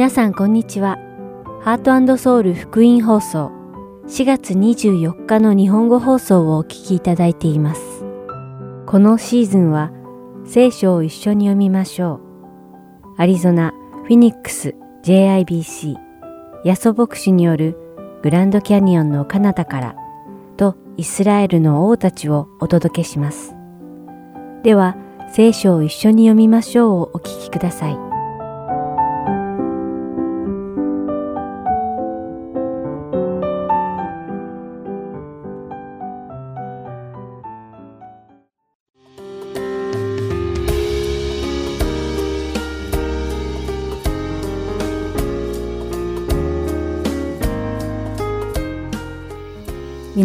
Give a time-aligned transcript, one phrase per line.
[0.00, 0.96] 皆さんこんにちは。
[1.62, 3.52] ハートソウル福音放送
[4.06, 7.82] 4月24日の日本語放送をお聞きいただいています。
[8.86, 9.92] このシーズンは
[10.46, 13.20] 聖書を一緒に読みましょう。
[13.20, 13.74] アリゾナ・
[14.04, 14.74] フィニックス
[15.04, 15.96] JIBC
[16.64, 17.76] ヤソ牧師による
[18.22, 19.96] グランドキャニオンの彼方から
[20.56, 23.54] とイスラエルの王たちをお届けします。
[24.62, 24.96] では、
[25.30, 28.09] 聖書を一緒に読みましょうをお聞きください。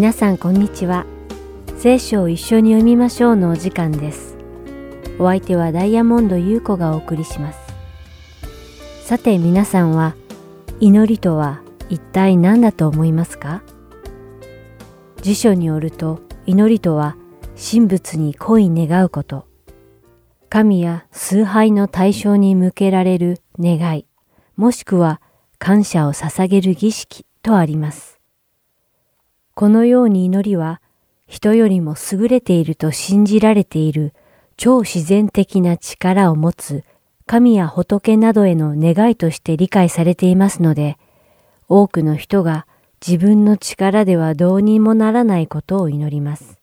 [0.05, 1.03] 皆さんこんにちは。
[1.79, 4.37] 聖書を一緒に読みましょうのお時間です。
[5.17, 7.59] お相手はダイヤモンド優子がお送りします。
[9.03, 10.15] さて皆さんは
[10.79, 13.63] 祈りとは一体何だと思いますか？
[15.23, 17.17] 辞書によると祈りとは
[17.55, 19.47] 神仏に恋願うこと、
[20.49, 24.05] 神や崇拝の対象に向けられる願い、
[24.55, 25.19] もしくは
[25.57, 28.14] 感謝を捧げる儀式とあります。
[29.55, 30.81] このように祈りは
[31.27, 34.13] 人よりも優れていると信じられている
[34.57, 36.83] 超自然的な力を持つ
[37.25, 40.97] 神や仏などへの願いとして理解されていますので、
[41.67, 42.67] 多くの人が
[43.05, 46.59] 自分の力ではどうにもならないことを祈ります。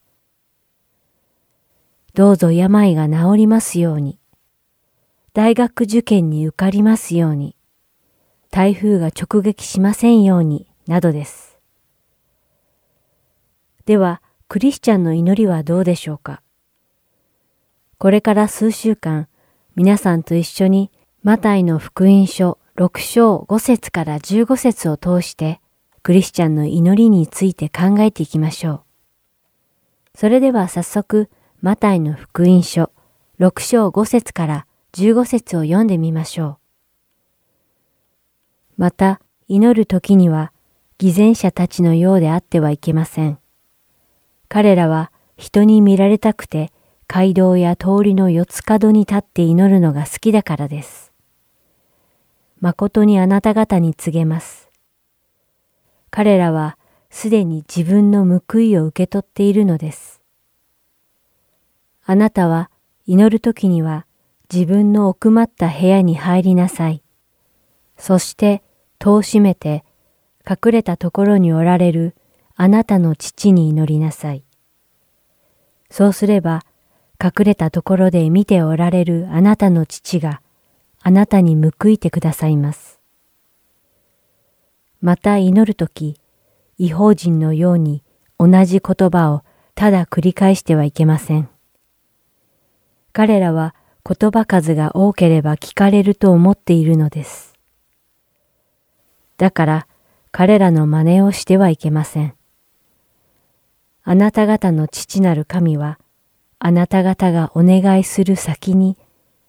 [2.13, 4.19] どうぞ病が治りますように、
[5.33, 7.55] 大学受験に受かりますように、
[8.51, 11.52] 台風が直撃しませんように、などです。
[13.85, 16.41] では、クリスチャンの祈りはどうでしょうか？
[17.97, 19.27] これから数週間、
[19.75, 25.59] 皆さんと一緒にマタイの福音書6章5節から15節を通して、
[26.01, 28.81] クリスチャンの祈りについて考えていきましょう。
[30.15, 31.29] それでは早速、
[31.61, 32.91] マタイの福音書
[33.39, 36.57] 6章5節から15節を読んでみましょう。
[38.77, 40.53] また、祈る時には、
[40.97, 43.39] 偽善者たちのようであってはいけません。
[44.53, 46.71] 彼らは人に見られたくて
[47.07, 51.11] 街道や通りの四つ角に立って祈るのが好きだからです。
[52.61, 54.69] 誠にあなた方に告げます。
[56.11, 56.77] 彼らは
[57.09, 60.21] すでに自分の報いを受け取っているのです。
[62.05, 62.69] あなたは
[63.07, 64.05] 祈るときには
[64.53, 67.01] 自分の奥まった部屋に入りなさい。
[67.97, 68.61] そして
[68.99, 69.83] 戸を閉めて
[70.47, 72.13] 隠れたところにおられる
[72.55, 74.43] あなたの父に祈りなさい。
[75.89, 76.63] そうすれば、
[77.23, 80.41] 隠れたところで見ておられるあなたの父が
[81.01, 82.99] あなたに報いてくださいます。
[85.01, 86.19] また祈るとき、
[86.77, 88.03] 違法人のように
[88.39, 89.43] 同じ言葉を
[89.75, 91.49] ただ繰り返してはいけません。
[93.13, 93.75] 彼らは
[94.05, 97.53] 言葉数が多ければ聞かれると思っているのです。
[99.37, 99.87] だから
[100.31, 102.33] 彼らの真似をしてはいけません。
[104.03, 105.97] あなた方の父なる神は、
[106.59, 108.97] あなた方がお願いする先に、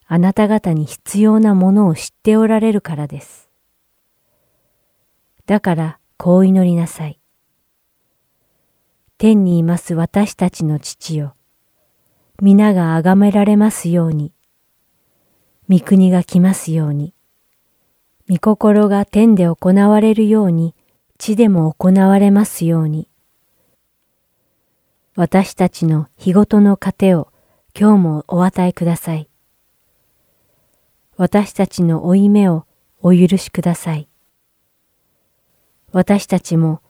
[0.07, 3.49] あなた方に必要なものを知っておられるからです。
[5.47, 7.19] だからこう祈りなさい。
[9.19, 11.35] 天にいます私たちの父よ。
[12.41, 14.33] 皆が崇められますように。
[15.69, 17.15] 御国が来ますように。
[18.29, 20.75] 御心が天で行われるように、
[21.19, 23.09] 地でも行われますように。
[25.17, 27.29] 私たちの日ごとの糧を
[27.79, 29.29] 今日もお与えください。
[31.17, 32.67] 私たちの負い目を
[33.01, 34.09] お許しください。
[35.93, 36.81] 私たちも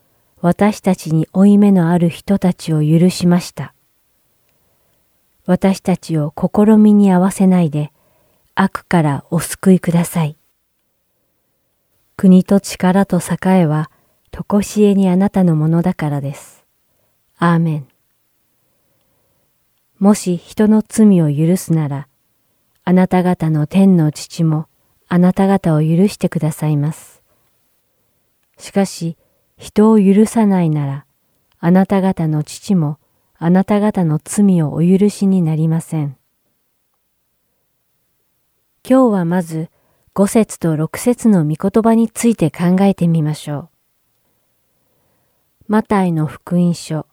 [0.40, 3.74] 私たちに負い目のある人たちを許しました。
[5.44, 7.92] 私たちを試みに合わせないで
[8.54, 10.38] 悪からお救いください。
[12.16, 13.90] 国と力と栄えは
[14.30, 16.64] とこしえにあなたのものだからです。
[17.36, 17.93] アーメン。
[20.04, 22.08] もし人の罪を許すなら、
[22.84, 24.66] あなた方の天の父も
[25.08, 27.22] あなた方を許してくださいます。
[28.58, 29.16] しかし、
[29.56, 31.06] 人を許さないなら、
[31.58, 32.98] あなた方の父も
[33.38, 36.18] あなた方の罪をお許しになりません。
[38.86, 39.70] 今日はまず
[40.14, 43.68] 5節と6節の御言葉について考えてみましょう。
[45.68, 47.06] マタイの福音書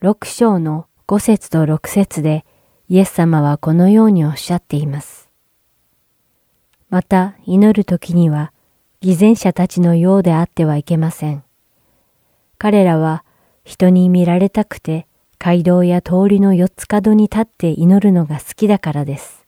[0.00, 2.44] 6章の5節と6節で
[2.90, 5.30] イエス様はこのようにおっしゃっています。
[6.90, 8.52] また祈る時には
[9.00, 11.42] 偽善者たちのようであってはいけません。
[12.58, 13.24] 彼らは
[13.64, 15.06] 人に見られたくて
[15.38, 19.46] 街道や通りの四つ角に立って祈るのが好きだからです。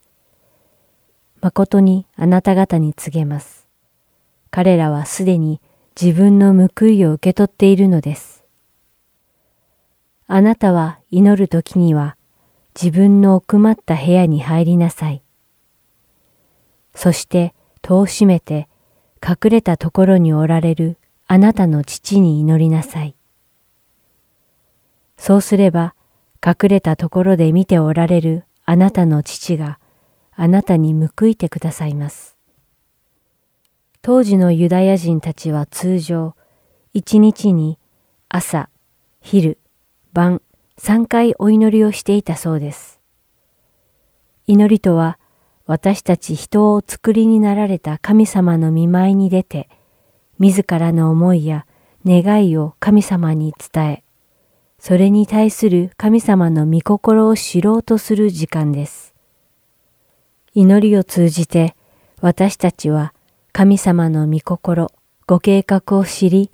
[1.43, 3.69] 誠にあなた方に告げます。
[4.51, 5.61] 彼らはすでに
[6.01, 8.30] 自分の報いを受け取っているのです。
[10.32, 12.17] あなたは祈る時には
[12.81, 15.25] 自分の奥まった部屋に入りなさい。
[16.94, 18.69] そして戸を閉めて
[19.21, 23.17] 隠れたところにおられるあなたの父に祈りなさい。
[25.17, 25.97] そうすれば
[26.47, 29.81] 隠れたところで見ておられるあなたの父が
[30.37, 32.37] あなたに報いてくださいます。
[34.00, 36.37] 当時のユダヤ人たちは通常
[36.94, 37.81] 一日に
[38.29, 38.69] 朝、
[39.21, 39.59] 昼、
[40.12, 40.43] 晩
[40.77, 43.01] 三回お祈りをしていたそうです。
[44.47, 45.19] 祈りとは
[45.67, 49.69] 私たち人をお作りになられた神様の見舞いに出て
[50.41, 51.65] 自らの思いや
[52.05, 54.03] 願いを神様に伝え、
[54.81, 59.15] それに対する神様の御心を知ろうとする時間です。
[60.55, 61.77] 祈りを通じて
[62.21, 63.15] 私たちは
[63.53, 64.91] 神様の御心、
[65.27, 66.51] ご計画を知り、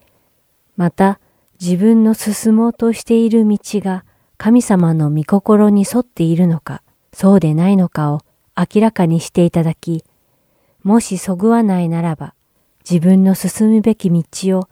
[0.77, 1.21] また
[1.61, 4.05] 自分の進もうとしている道が
[4.37, 6.83] 神様の御心に沿っているのか、
[7.13, 8.21] そうでないのかを
[8.57, 10.05] 明らかにしていただき、
[10.83, 12.35] もしそぐわないならば、
[12.89, 14.69] 自分の進むべき道を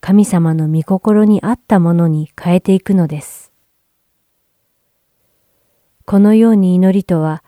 [0.00, 3.52] 神様の御心に合ったものに変えていくのです。
[6.04, 7.42] このように祈りとは、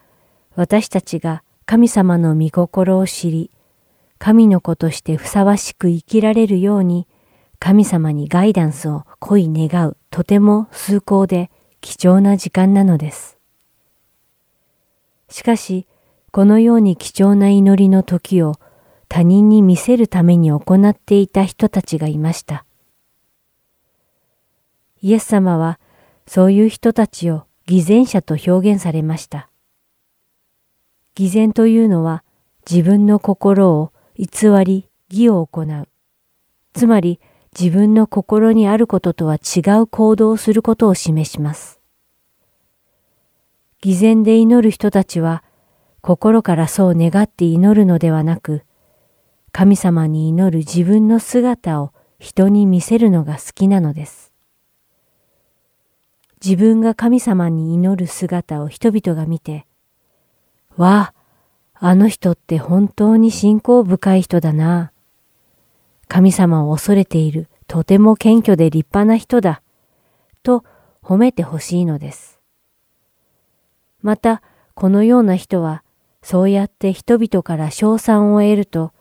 [0.57, 3.51] 私たちが神様の御心を知り、
[4.19, 7.07] 神の子としてふさわしく生きられるように、
[7.61, 11.51] 神様にガイダンスを恋願うとても崇高で
[11.83, 13.39] 貴重な時間なのです。
[15.29, 15.87] しかし、
[16.33, 18.55] このように貴重な祈りの時を
[19.09, 22.65] 他人に見せるために行っていた人たちがいました。
[25.03, 25.79] イエス様は
[26.27, 29.51] そういう人たちを偽善者と表現されました。
[31.15, 32.25] 偽善というのは
[32.69, 35.89] 自分の心を偽り、義を行う。
[36.73, 37.21] つまり
[37.59, 41.81] 自分の心にあることとは違う行動をすることを示します。
[43.81, 45.43] 偽善で祈る人たちは
[46.01, 48.63] 心からそう願って祈るのではなく、
[49.53, 54.33] 神様に祈る自分の姿を人に見せるのが好きなのです。
[56.43, 59.67] 自分が神様に祈る姿を人々が見て、
[60.77, 61.13] わ
[61.75, 64.93] あ、あの人って本当に信仰深い人だな。
[66.11, 69.63] 神様を恐れている、とても謙虚で立派な人だ。
[70.43, 70.65] と
[71.01, 72.41] 褒めてほしいのです。
[74.03, 74.43] また、
[74.75, 75.85] このような人は、
[76.21, 78.93] そうやって人々から称賛を得ると、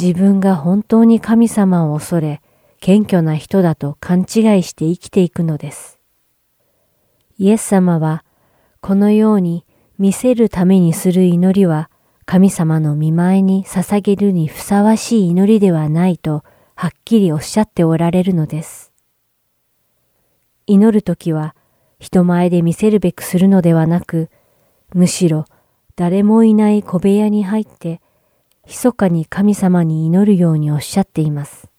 [0.00, 2.42] 自分が本当に神様を恐れ、
[2.80, 4.26] 謙虚な人だと勘違い
[4.64, 6.00] して生きていくのです。
[7.38, 8.24] イエス様は、
[8.80, 9.64] このように
[9.96, 11.88] 見せるためにする祈りは、
[12.30, 16.44] 神様の見舞いに捧げるにふさわしい祈りではないと、
[16.74, 18.92] はっきりおっしゃっておられるのです。
[20.66, 21.56] 祈るときは、
[21.98, 24.28] 人前で見せるべくするのではなく、
[24.92, 25.46] むしろ
[25.96, 28.02] 誰もいない小部屋に入って、
[28.66, 31.70] 密かに神様に祈るようにおっしゃっています。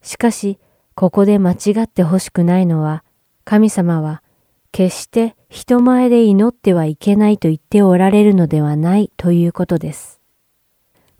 [0.00, 0.58] しかし、
[0.94, 3.04] ここで間違ってほしくないのは、
[3.44, 4.22] 神様は
[4.72, 10.20] 決して人前で祈ってはいけないと言っておられるのではないということです。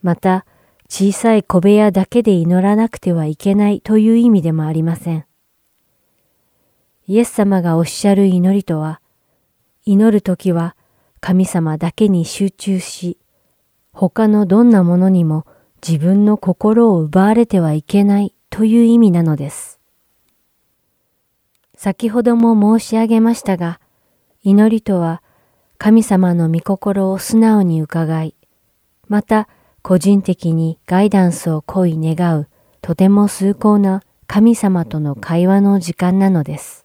[0.02, 0.46] また、
[0.88, 5.26] 小さい小部屋だけで祈らなくてはいけないという意味でもありません。
[7.06, 9.00] イエス様がおっしゃる祈りとは、
[9.84, 10.76] 祈るときは
[11.20, 13.18] 神様だけに集中し、
[13.92, 15.44] 他のどんなものにも
[15.86, 19.67] 自分の心を奪われてはいけないという意味なのです。
[21.80, 23.78] 先ほども申し上げましたが、
[24.42, 25.22] 祈りとは
[25.78, 28.34] 神様の御心を素直に伺い、
[29.06, 29.48] また
[29.82, 32.48] 個人的にガイダンスを恋願う
[32.82, 36.84] とても崇高な神様との会話の時間なのです。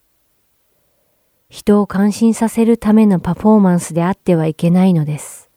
[1.49, 5.49] 人を感心させるためのパフォーマンスであってはいけないのです。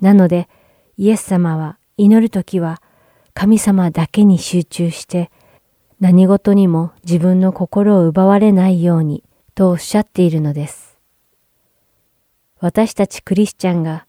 [0.00, 0.48] なので、
[0.96, 2.82] イエス様は祈るときは
[3.32, 5.30] 神様だけに集中して
[6.00, 9.24] 何事にも自分の心を奪われないように
[9.54, 10.98] とおっしゃっているのです。
[12.60, 14.06] 私たちクリスチャンが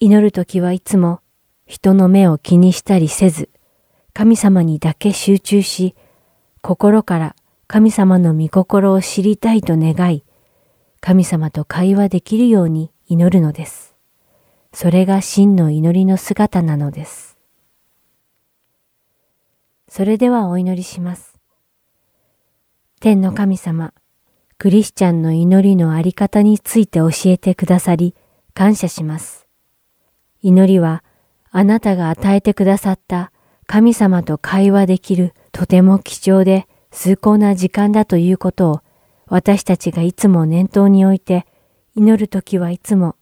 [0.00, 1.20] 祈るときはいつも
[1.66, 3.50] 人の目を気にしたりせず
[4.12, 5.94] 神様にだけ集中し
[6.60, 10.24] 心から神様の御心を知りたいと願い、
[11.00, 13.94] 神様と会話できるように祈るのです。
[14.72, 17.37] それが真の祈りの姿なのです。
[19.88, 21.38] それではお祈りします。
[23.00, 23.94] 天の神様、
[24.58, 28.14] クリスチャンの祈りのあり方について教えてくださり、
[28.54, 29.46] 感謝します。
[30.42, 31.02] 祈りは、
[31.50, 33.32] あなたが与えてくださった
[33.66, 38.80] 神様と会話できるとても貴重で崇高な時間だということを
[39.26, 41.46] 私たちがいつも念頭に置いて
[41.94, 43.16] 祈るときはいつも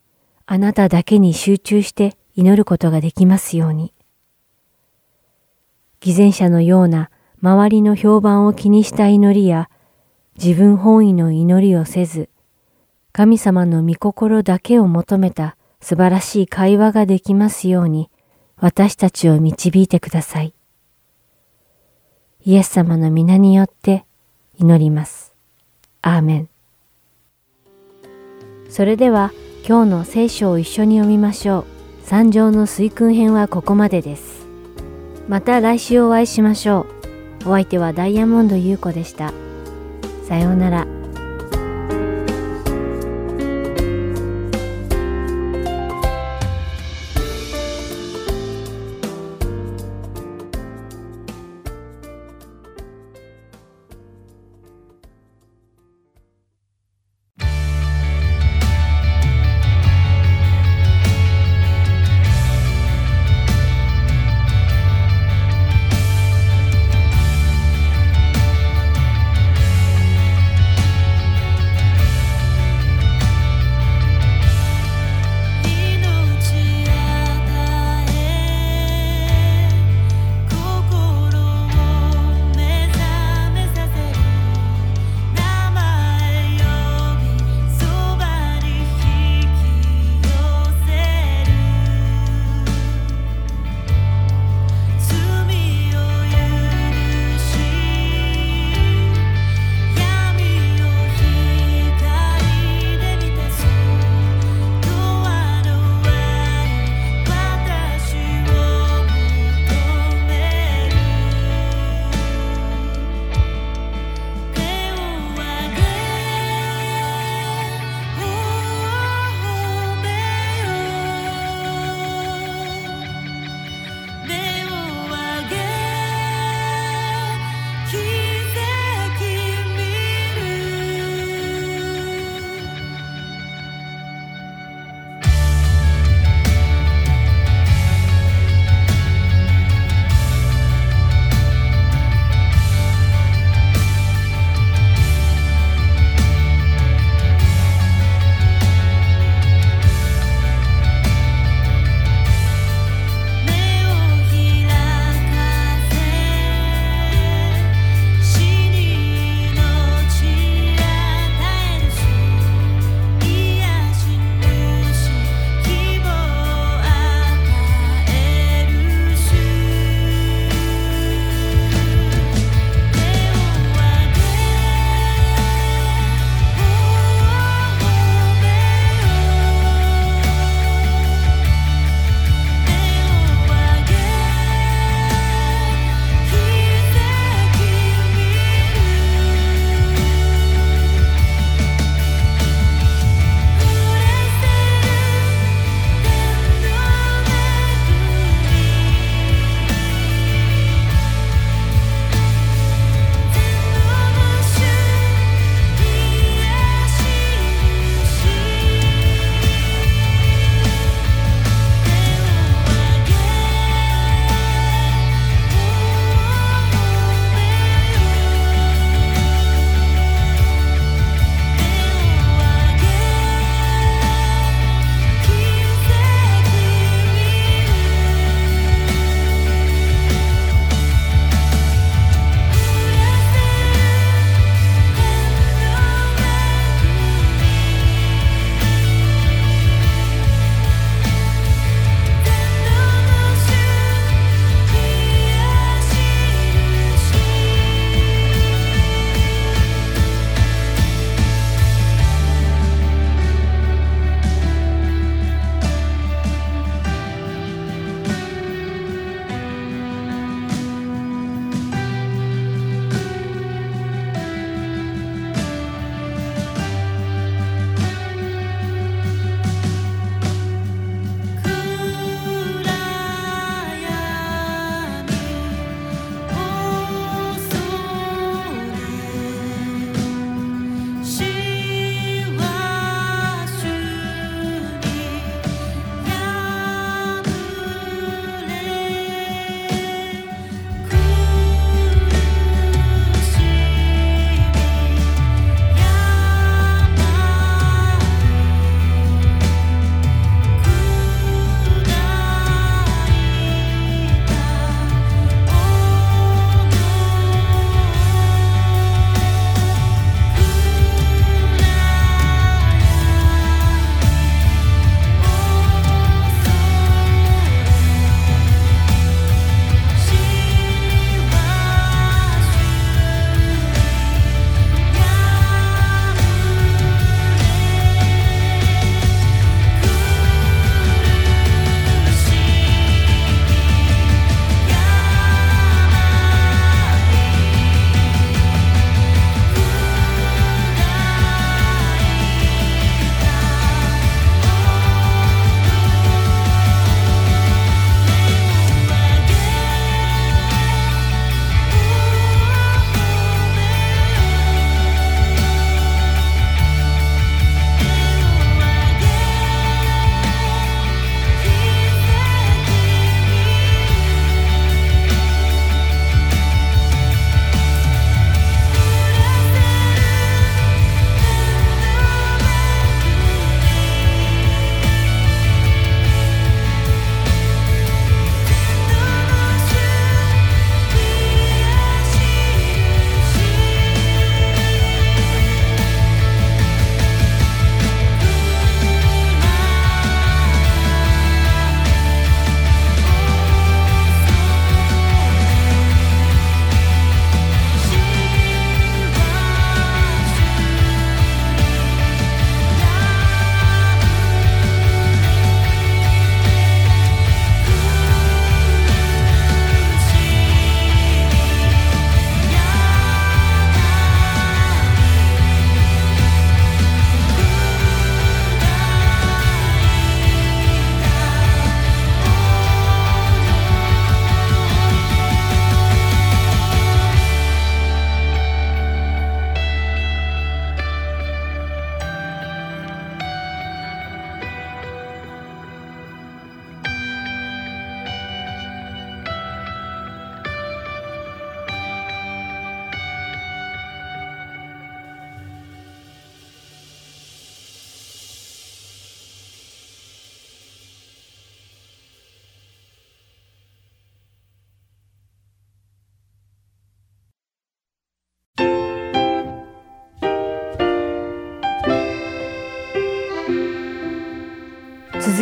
[0.44, 3.95] あなただけに集中して祈ることができますように。
[6.00, 7.10] 偽善者のような
[7.42, 9.70] 周りの評判を気にした祈りや
[10.36, 12.28] 自分本位の祈りをせず、
[13.12, 18.10] 神様の御心だけを求めた素晴らしい会話ができますように
[18.58, 20.54] 私たちを導いてください。
[22.44, 24.04] イエス様の皆によって
[24.58, 25.34] 祈ります。
[26.02, 26.48] アーメン。
[28.68, 29.32] それでは
[29.66, 31.64] 今日の聖書を一緒に読みましょう。
[32.04, 34.35] 三条の水訓編はここまでです。
[35.28, 36.86] また来週お会いしましょ
[37.44, 37.48] う。
[37.48, 39.32] お相手はダイヤモンド優子でした。
[40.28, 40.95] さようなら。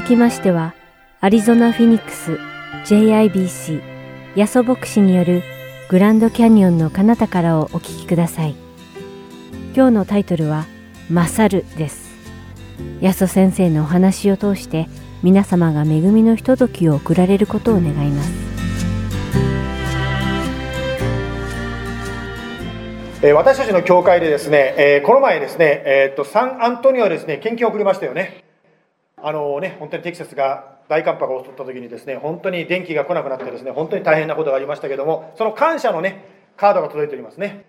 [0.04, 0.74] きましては、
[1.20, 2.38] アリゾナ・フィニックス
[2.84, 3.80] JIBC
[4.36, 5.42] ヤソ牧師による
[5.88, 8.54] グランドキャニオンの彼方からをお聞きください。
[9.74, 10.66] 今日のタイトルは、
[11.10, 12.04] 勝るです。
[13.00, 14.88] ヤソ先生のお話を通して
[15.22, 18.32] 皆様が恵みのひとときを送られることを願います。
[23.32, 28.43] 私たちの教会でですね、えー、この前ですね、えー、っとサンアントニオですね献金を送りましたよね。
[29.26, 37.64] あのね本当にテキサスが大寒波が襲った時にですね本当に電気が来なくなってですね本当に大変なことがありましたけどもその感謝のねカードが届いておりますね。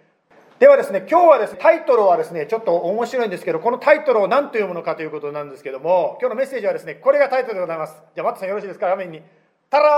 [0.60, 8.02] ではですね、今日はですね、タイトルはですね、ちょっと面白いんですけど、このタイトルを何と読むのかということなんですけども、今日のメッセージはですね、これがタイトルでございます。
[8.16, 9.22] じゃあ、マットさんよろしいですか、画面に。
[9.70, 9.92] たらー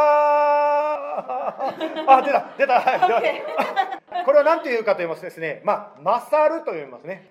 [2.07, 7.29] あ、出た、出た、はい、これは何というかと言いますとですね、まあ、勝ると読みますね。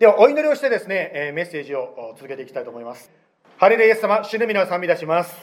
[0.00, 3.17] では、お祈りをしてですね、えメッセージを続けていきたいと思います。
[3.60, 5.34] ハレルイエス様、主の皆を賛美出します。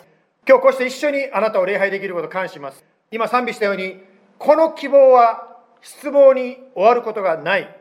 [0.48, 2.82] 今日こうして一緒にあなたを礼拝できることを感謝します。
[3.12, 4.02] 今賛美したように、
[4.40, 7.78] この希望は失望に終わることがない。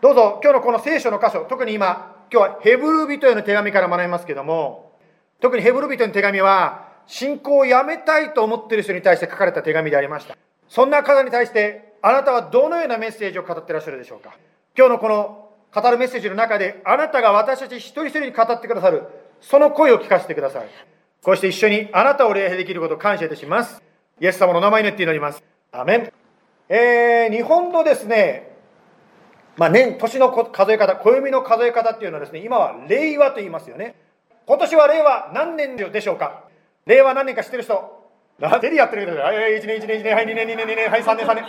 [0.00, 4.90] どうぞ、今日のこの聖書の箇所、特に今、今日はヘブル人への手紙から学びますけども、
[5.40, 10.36] 特にヘブル人への手紙は、信仰をやめたいと思っている人に対して書かれた手紙でありました。
[10.68, 14.34] そんな方に対して、あなたはどのようなメッセージを語ってらっしゃるでしょうか。
[14.76, 19.04] 今日のこの語るメッセージの中で、あなたが私たち一人一人に語ってくださる、
[19.40, 20.68] その声を聞かせてください。
[21.22, 23.82] こうして一緒にあなたを礼拝できることを感謝いたします。
[24.20, 25.42] イエス様の名前によって祈ります。
[25.72, 26.12] アメン。
[26.68, 28.56] えー、日本のですね、
[29.56, 33.94] まあ、年、年の数え方、暦の数え方っていうのはですね、今は令和と言いますよね。
[34.46, 36.44] 今年は令和何年でしょうか？
[36.86, 38.10] 令和何年か知ってる人？
[38.38, 41.44] 何でやってるけど、はい、1年、1年、1年、はい、2年、2年、2年、はい、3年、3年。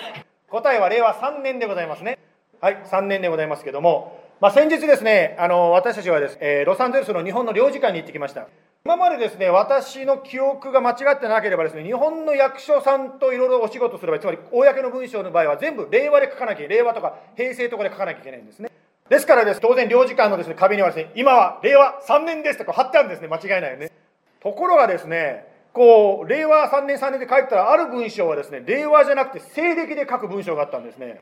[0.50, 2.18] 答えは令和3年でございますね。
[2.62, 8.46] はい、3年でございますけども、まあ、先日ですね、あの、私たちはです、えー、ロサンゼルスの日本の領事館に行ってきました。
[8.86, 18.70] 今までですね、私の記憶が間違ってなければですね、日本の役所さんといろいろお仕事すれば、つまり公の文章の場合は全部令和で書かなきゃ、令和とか平成とかで書かなきゃいけないんですね。
[19.10, 23.92] ですからです、当然領事館のですね、壁にはですね、今は令和3年ですとか貼ってあるんですね、間違いないよね。
[24.40, 31.22] ところがですね、こう、令和3年3年で書いたら、ある文章はですね、令和じゃなくて西暦で書く文章があったんですね。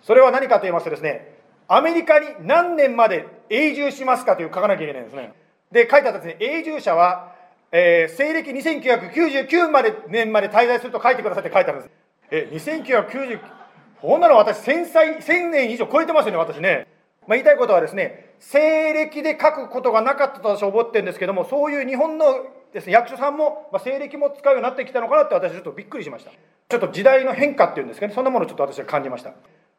[0.00, 1.37] それは何かと言いますとですね、
[1.68, 5.34] アメリカに何年まで永住しますかという書かなきゃいけないんですね。
[5.70, 7.34] で、書いてあったですね、永住者は、
[7.70, 11.94] えー、西暦2999まで年まで滞在すると書いてくださいって書いてあるんです。
[12.30, 13.40] え、2990、
[14.00, 16.86] こんなの私1000歳、千年以上超えてますよね、私ね。
[17.26, 26.30] まあ、言いたいことはですね、西暦で書くことがなかったと私は思ってるんですけども、そういう日本のですね、役所さんも、まあ、西暦も使うようになってきたのかなって私ちょっとびっくりしました。
[26.30, 29.32] ちょっと時代の変化っていうんですかね、そんなものをちょっと私は感じました。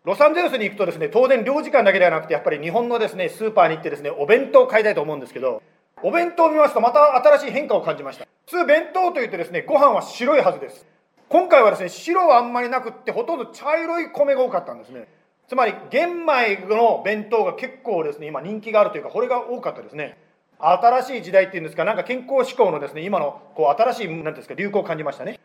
[0.05, 5.61] ロサンゼルスに行くとですね、当然領事館だけではなくて、やっぱり日本のですね、スーパーに行ってですね、お弁当を買いたいと思うんですけど、
[6.01, 8.25] お弁当を見ますとまた新しい変化を感じました。
[8.45, 10.85] 普通弁当といってですね、ご飯は白いはずです。
[11.27, 15.07] 今回はですね、白はあんまりなくって、ほとんど茶色い米が多かったんですね。
[15.49, 20.17] つまり、玄米の弁当が結構ですね、今人気があるというか、これが多かったですね。
[20.59, 25.39] 新しい時代っていうんですか、なんか健康志向のですね、今のこう新しい、なんですか、流行を感じましたね。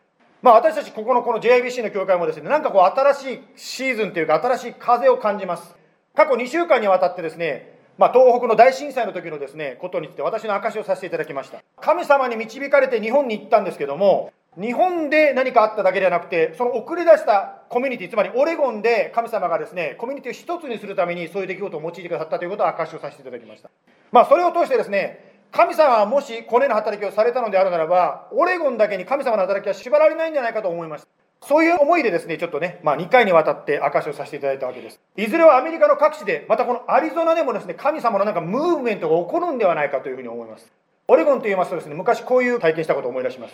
[0.45, 5.73] まあ私たちここのこの JIBC の教会もですね、なんかこう新しいシーズンというか新しい風を感じます。
[6.13, 11.63] 過去2週間にわたってですね、まあ、東北の大震災の時のですね、ことについて私の証しをさせていただきました。
[11.81, 23.71] 神様に導かれて日本に行ったんですけども、日本で何かあっただけではなくて、その遅れ出したコミュニティ、つまりオレゴンで神様がですね、コミュニティを一つにするためにそういう出来事を用いてくださったということを証しをさせていただきました。
[24.11, 31.07] まあ、それを通してですね、神様はもしこの働きをされたのであるならば、オレゴンだけに神様の働きは縛られないんじゃないかと思いました。
[31.47, 34.99] そういう思いでですね、ちょっとね、まあ2回にわたって証しをさせていただいたわけです。
[35.15, 40.69] いずれはアメリカの各地で、またこのアリゾナでもですね、神様のなんかムーブメントが起こるんではないかというふうに思います。
[41.07, 43.53] オレゴンと言いますとですね、昔こういう体験したことを思い出します。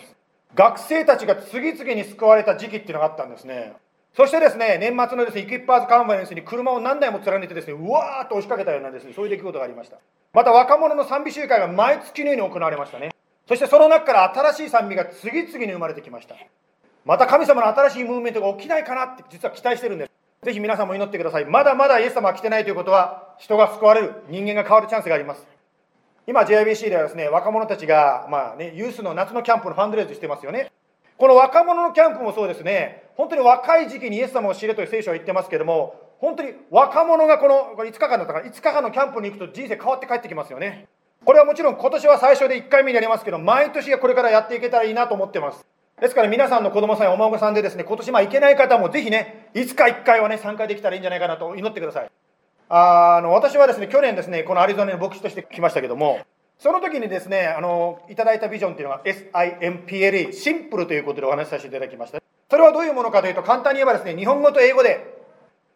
[0.56, 3.74] 学生たちが次々に救われた時期っていうのがあったんですね。
[4.14, 9.96] そしてですね、年末のですね、イクイッパーズカンファレンスに車を何台も連ねてですね、うわーっと押しかけたようなですね、そういう出来事がありました。
[10.34, 13.10] また若者の賛美集会が毎月のように行われましたね。
[13.48, 16.36] そしてその中から新しい賛美が次々に生まれてきました。
[17.04, 20.10] また神様の新しいムーブメントが起きないかなって実は期待してるんです。
[20.44, 21.44] ぜひ皆さんも祈ってください。
[21.44, 25.46] まだまだイエス様が来てないということは、人が救われる、人間が変わるチャンスがあります。
[26.26, 30.70] 今 JIBC ではですね、若者たちが、まあね、ユースの夏のキャンプのファンドレイズしてますよね。
[31.16, 40.86] この若者のキャンプもそうですね、本当に若い時期にイエス様を知れという聖書は言ってますけども、本当に若者がこの5日間だったから5日間のキャンプに行くと人生変わって帰ってきますよね。
[41.24, 45.66] これはもちろん今年は最初で1回目になりますけど毎年これからやっていけたらいいなと思ってます。
[46.00, 52.10] ですから皆さんの子供さんやお孫さんでですね今年まあ行けない方もぜひねいつか1回はね参加できたらいいんじゃないかなと祈ってください。
[52.68, 56.20] あの私はですね去年ですねこのアリゾナに牧師として来ましたけども
[56.62, 62.22] その時にですね、あの、いただいたビジョンっていうのが SIMPLE、シンプルということでお話しさせていただきました。
[62.48, 65.12] それはどういうものかというと、簡単に言えばですね、日本語と英語で、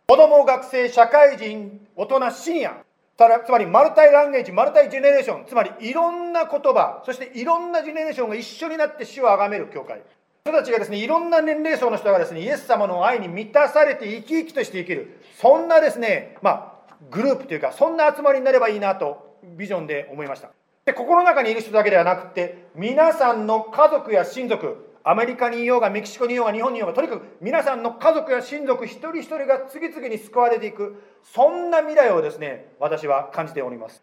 [0.07, 2.77] 子供、学生、社会人、大人、シニア、
[3.17, 10.01] つまりマルタイランゲージ、マルタイジェネレーション、つまりいろんな言葉、そしていろんなジェネレーションが一緒になって死を崇める教会。
[10.45, 20.51] 人たちがですね、いろんな年齢層の人がですね、イエス様の愛に満たされて生き生きとして生きる、そんなですね、まあ、グループというか、そんな集まりになればいいなと、ビジョンで思いました。
[20.87, 34.01] で、心の中にいる人だけではなくて、皆さんの家族や親族、アメリカにいようが、メキシコにいようが、日本にいようが、とにかく皆さんの家族や親族一人一人が次々に救われていく、そんな未来をですね、私は感じております。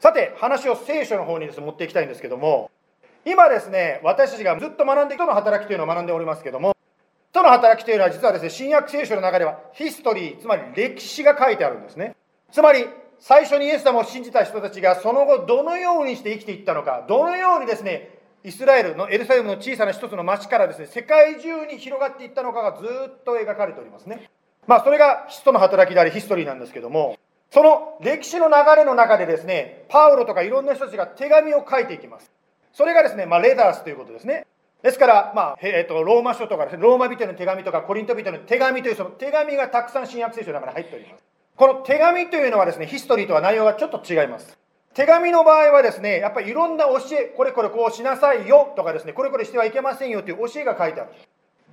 [0.00, 2.68] さて、話を聖書の方にです、ね、持っていきたいんですけども、
[3.24, 6.74] 今ですね、私たちがずっと学んで、人の働きというのを学んでおりますけども、
[7.30, 12.16] 人の働きというのは実はですね、新約聖書の中ではヒストリー、つまり歴史が書いてあるんですね。
[12.50, 12.88] つまり、
[13.20, 24.28] 最初にイエス様を信じた人たちがその後どのようにして生きていったのか、どのようにですね、イスラエルのエルサレムの小さな一つの町からですね、世界中に広がっていったのかがずっと描かれておりますね。
[24.66, 27.18] まあ、それが人の働きであり、ヒストリーなんですけども、
[27.50, 32.30] その歴史の流れの中でですね、パウロとかいろんな人たちが手紙を書いていきます。
[32.72, 34.46] それがですね、まあ、レダースということですね。
[34.82, 41.24] ですから、まあえーと、ローマ書とかですね、ローマ人の手紙とかコリント人の手紙というその手紙がたくさん新約聖書の中に入っております。
[41.56, 44.58] この手紙というのはですね、ヒストリーとは内容がちょっと違います。
[44.92, 51.10] 手紙の場合はですね、やっぱりいろんな教え、これこれこうしなさいよとかですね、これこれしてはいけませんよという教えが書いてある。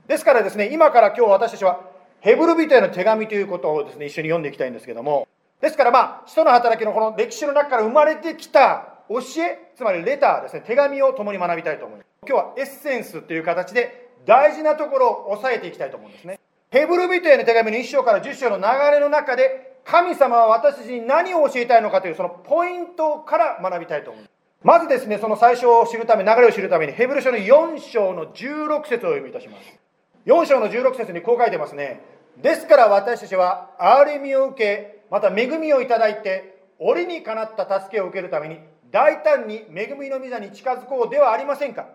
[0.07, 1.81] ですからですね、今から今日私たちは
[2.19, 5.27] ヘブル人への手紙ということをですね、一緒に読んでいきたいんですけども、
[5.61, 12.07] ですからまあ、人の働きのこの歴史の中から生まれてきた教え、つまりレターですね、手紙を共に学びたいと思います。
[12.27, 16.39] 今日はエッセンスという形で大事なところを押さえていきたいと思うんですね。
[16.69, 24.31] ヘブル人への手紙の1章から10章の流れの中で神様は私たちに何を教えたいのかというそのポイントから学びたいと思います。
[24.63, 29.79] まずですね、その最初を知るため、流れを知るために、ヘブル書の4章の16節を読みいたします。
[30.27, 32.01] 4章の16節にこう書いてますね。
[32.37, 38.59] ですから私たちは憐れみを受け、また恵みをいただいて、折にかなった助けを受けるために、
[38.91, 41.87] 大胆に恵みの御座に近づこうではありませんか。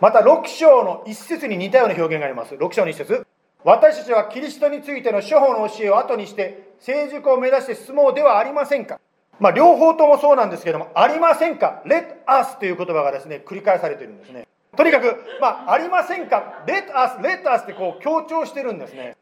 [0.00, 2.54] また6章の1節に似たような表現があります。
[2.54, 3.26] 6章の1節
[3.64, 9.00] 私たちはキリストについての処方の教えを後にして成熟を目指して進もうではありませんか？
[9.40, 14.46] まあ、両方ともそうなんですけども、ありませんか ?let us という言葉がですね、繰り返されているんですね。
[14.76, 19.16] とにかく、まあ、ありませんか ?let us, let us ってこう強調してるんですね。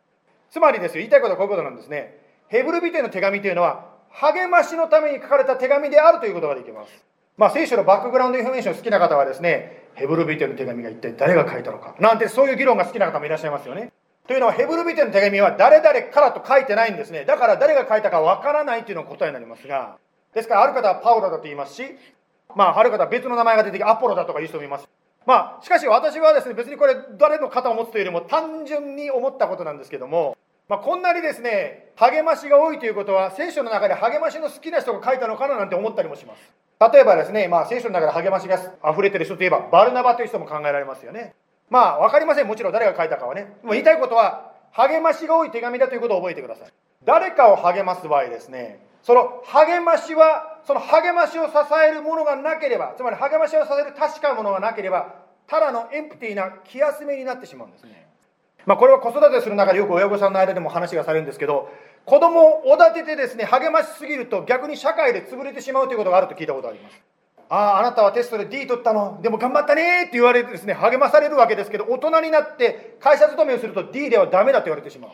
[0.50, 2.18] つまりですよ、言いたいことはこういうことなんですね。
[2.48, 6.90] ヘブル人への手紙というのは、励ましのために書かれた手紙であるということができます。
[7.38, 13.92] まあ、聖書の background information 好きな方はですね、ヘブル人への手紙が一体誰が書いたのか、なんてそういう議論が好きな方もいらっしゃいますよね。
[14.26, 17.24] というのはヘブル人への手紙は誰々からと書いてないんですね。
[17.24, 19.98] だから誰が書いたかわからないというのが答えになりますが、
[20.32, 21.84] ですからある方はパウロだと言いますし、
[22.54, 24.88] まあある方は別の名前が出てきてアポロだとか言う人もいます。
[25.26, 30.36] まあしかし私はですね、別にこれ誰の肩を持つというよりも単純に思ったことなんですけども、
[30.68, 36.52] まあ、こんなにですね、励ましが多いということは、聖書の中で励ましの好きな人が書いたのかななんて思ったりもします。
[36.92, 38.56] 例えばですね、まあ、聖書の中で励ましが
[38.90, 41.34] 溢れてる人といえば、バルナバという人も考えられますよね。
[41.72, 42.46] まあ、分かりません。
[42.46, 43.56] もちろん誰が書いたかはね。
[43.62, 46.68] も言いたいことは、励ましが多い手紙だということを覚えてください。
[47.02, 51.52] 誰かを励ます場合ですね、その励ましは、その励ましを支
[51.88, 55.14] えるものがなければ、つまり励ましを支える確かなものがなければ、
[55.46, 58.06] ただのエンプティーな気休めになってしまうんですね。
[58.66, 61.72] まあ、これは子育てする中でよく親御さんの間でも話がされるんですけど、
[62.04, 67.00] 子供をおだててですね、励ましすぎると逆に社会で潰れてしまうということがあると聞いたことがあります。
[67.52, 75.10] ああ、あなたはテストで D 取ったの、でも頑張ったねって言われてですね、励まされるわけですけど、大人になって会社勤めをすると D ではダメだと言われてしまう。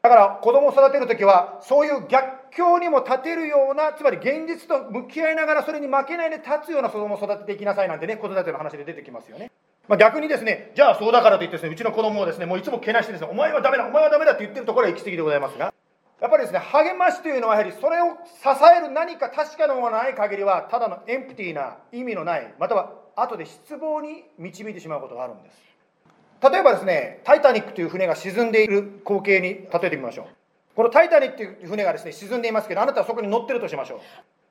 [0.00, 9.50] だから子供を育てるときは、そういう逆境にも立てるような、つまり現実と向き合いながらそれに負けないで立つような子供を育てていきなさいなんてね、子育ての話で出てきますよね。
[9.86, 15.74] まあ、逆にですね、じゃあそうだからといってですね、うちの子供をですね、もういつもけなしてですね、お前はダメだ、お前はダメだって言ってるところは行き過ぎでございますが、
[16.20, 25.56] やっぱりですね、励ましというのはやはりそれを支える何か確かなものがない限りは、ただのエンプティーな意味のない、または後で失望に導いてしまうことがあるんです。
[26.42, 30.26] 例えばですね、タイタニックという船が沈んでいる光景に例えてみましょう。
[30.74, 34.00] このタイタニックという船がですね、沈んでいますけど、あなたはそこに乗ってるとしましょう。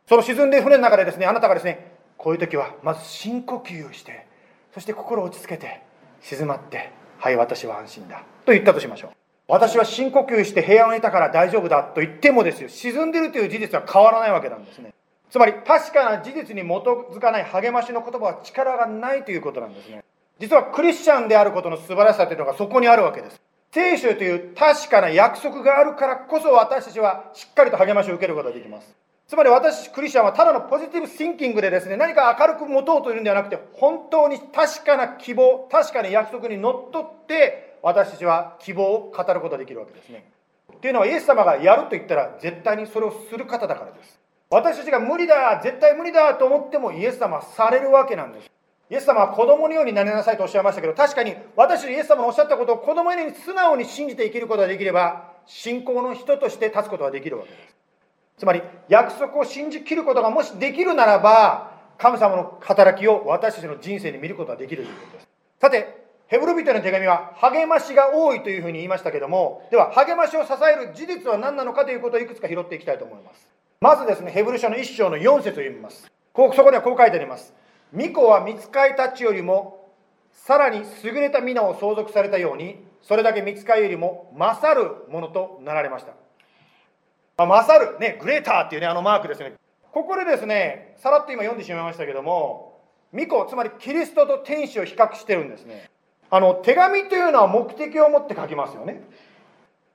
[0.08, 4.28] その沈んでいる船の中でですね、あなたがですね、こういう時はまず深呼吸をして、
[4.74, 5.82] そして心を落ち着けて、
[6.22, 8.24] 静まって、はい、私は安心だ。
[8.46, 9.25] と言ったとしましょう。
[9.48, 14.94] 私は深呼吸して平安を得たから大丈夫だと言ってもですよ、沈んでるという事実は変わらないわけなんですね。
[15.30, 20.04] つまり、確かな事実に基づかない励ましの言葉は力がないということなんですね。
[20.40, 23.40] 実はクリスチャンであることの素晴らしさというのがそこにあるわけです。
[23.72, 28.96] 聖書という確かな約束があるからこそ私たちはしっかりと励ましを受けることができます。
[29.28, 40.26] つまり私クリスチャンはただのポジティブシンキングでですね何か明るく持とうというんではなくて本当に確かな希望確かな約束にのっとって私たちは希望を語ることができるわけですね。
[40.76, 44.20] っていうのはイエス様がやると言ったら絶対にそれをする方だからです。
[44.50, 48.50] 私たちが無理だ絶対無理だと思ってもイエス様はされるわけなんです。
[48.90, 57.76] イエス様は子供のようになりなさいとおっしゃいましたけど確かに私たちイエス様のおっしゃったことを子供のように素直に信じて生きることができれば信仰の人として立つことができるわけです。
[58.40, 65.28] つまり約束を信じきることがもしできるならば神様の働きを私たちの人生に見ることができるということです。
[65.62, 73.50] さてヘブル人の手紙は励ましが多いというふうに言いましたけどもでは励ましを支える事実は何なのかということをいくつか拾っていきたいと思います
[73.82, 77.54] まずですねヘブル書の1章の4節を読みますこそこにはこう書いてあります
[77.92, 79.92] 巫女は見つかいたちよりも
[80.32, 86.14] さらに優れた皆を相続されたようにそれだけ見つかいよりも勝るものとなられました
[87.38, 89.54] まあ、勝る、ね、グレーターっていうね、あのマークですね。
[89.92, 92.80] ここでですね、さらっと今読んでしまいましたけども、
[93.12, 95.90] 巫女、つまりキリストと天使を比較してるんですね。
[96.36, 99.02] あの、手紙というのは目的を持って書きますよね。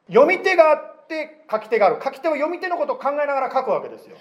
[0.09, 2.01] 読み手があって書き手がある。
[2.03, 4.17] 書き手は読み手のことを考えながら書くわけですよ。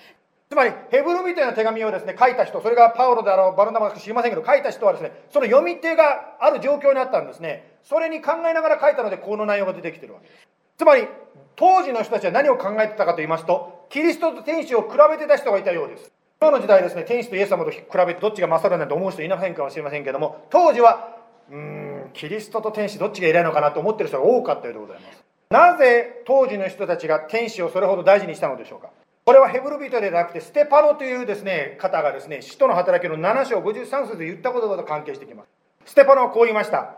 [0.49, 7.77] つまり、ヘブル人への手紙をですね、書いた人、それがパウロであろう、バルナバか知りませんけど、書いた人はですね、その読み手がある状況にあったんですね。
[7.83, 10.47] それに考えながら書いたので、この内容が出てきてるわけです。
[10.77, 11.07] つまり、
[11.55, 16.11] 当時の人たちは何を考えてたかと言いますと、キリストと天使を比べてた人がいたようです。
[16.41, 21.17] 今日の時代ですね、天使とイエス様と比べてどっちが勝るなんて思う人いませんかもしれませんけども、当時は、
[21.51, 25.23] うん、キリストと天使どっちが偉いのかなと思ってる人が多かったようでございます。
[25.49, 28.89] なぜ当時の人たちが天使をそれほど大事にしたのでしょうか？
[29.25, 35.49] これはヘブル人ではなくて、ステパノというですね、方がですね、使徒の働きの7章53節で言ったことと関係してきます。
[35.85, 36.95] ステパノはこう言いました。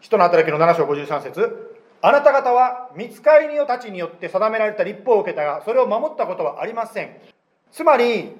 [0.00, 7.16] 使徒の働きの7章53節あなた方は見つかり人たちによって定められた立法を受けたが、それを守ったことはありません。
[7.70, 8.36] つまり、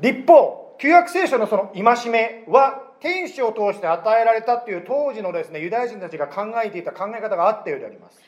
[0.00, 8.20] 立法、旧約聖書のその戒めは、天使を通して与えられたという当時のですね、ユダヤ人たちが考えていた考え方があったようであります。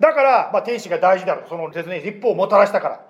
[0.00, 1.44] だから、まあ、天使が大事である。
[1.48, 3.00] そのですね、立法をもたらしたから。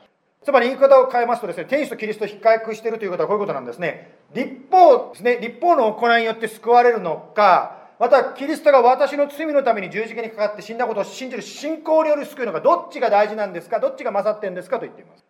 [0.45, 4.19] つまり言い方を変えますとですね、天使とキリストを比較しているということはこういうことなんですね。
[4.35, 15.25] 立法ですね、立法の行いによって救われるのか、またキリストが私の罪のために十字架にかかって死んだことを信じる信仰による救いのがどっちが大事なんですかどっちが勝ってんですかと言っています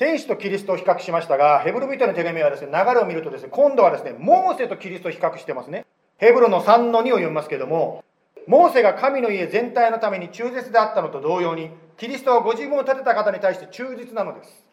[0.00, 5.84] 天使とキリストを比較しましたがヘブル人の手紙はですね流れを見るとですね今度はですねモーセとキリストを比較してますね
[6.16, 8.02] ヘブルの3の2を読みますけども
[8.46, 14.64] モーセが神の家全体のために忠実であったのと同様にキリストはご自分を建てた方に対して忠実なのです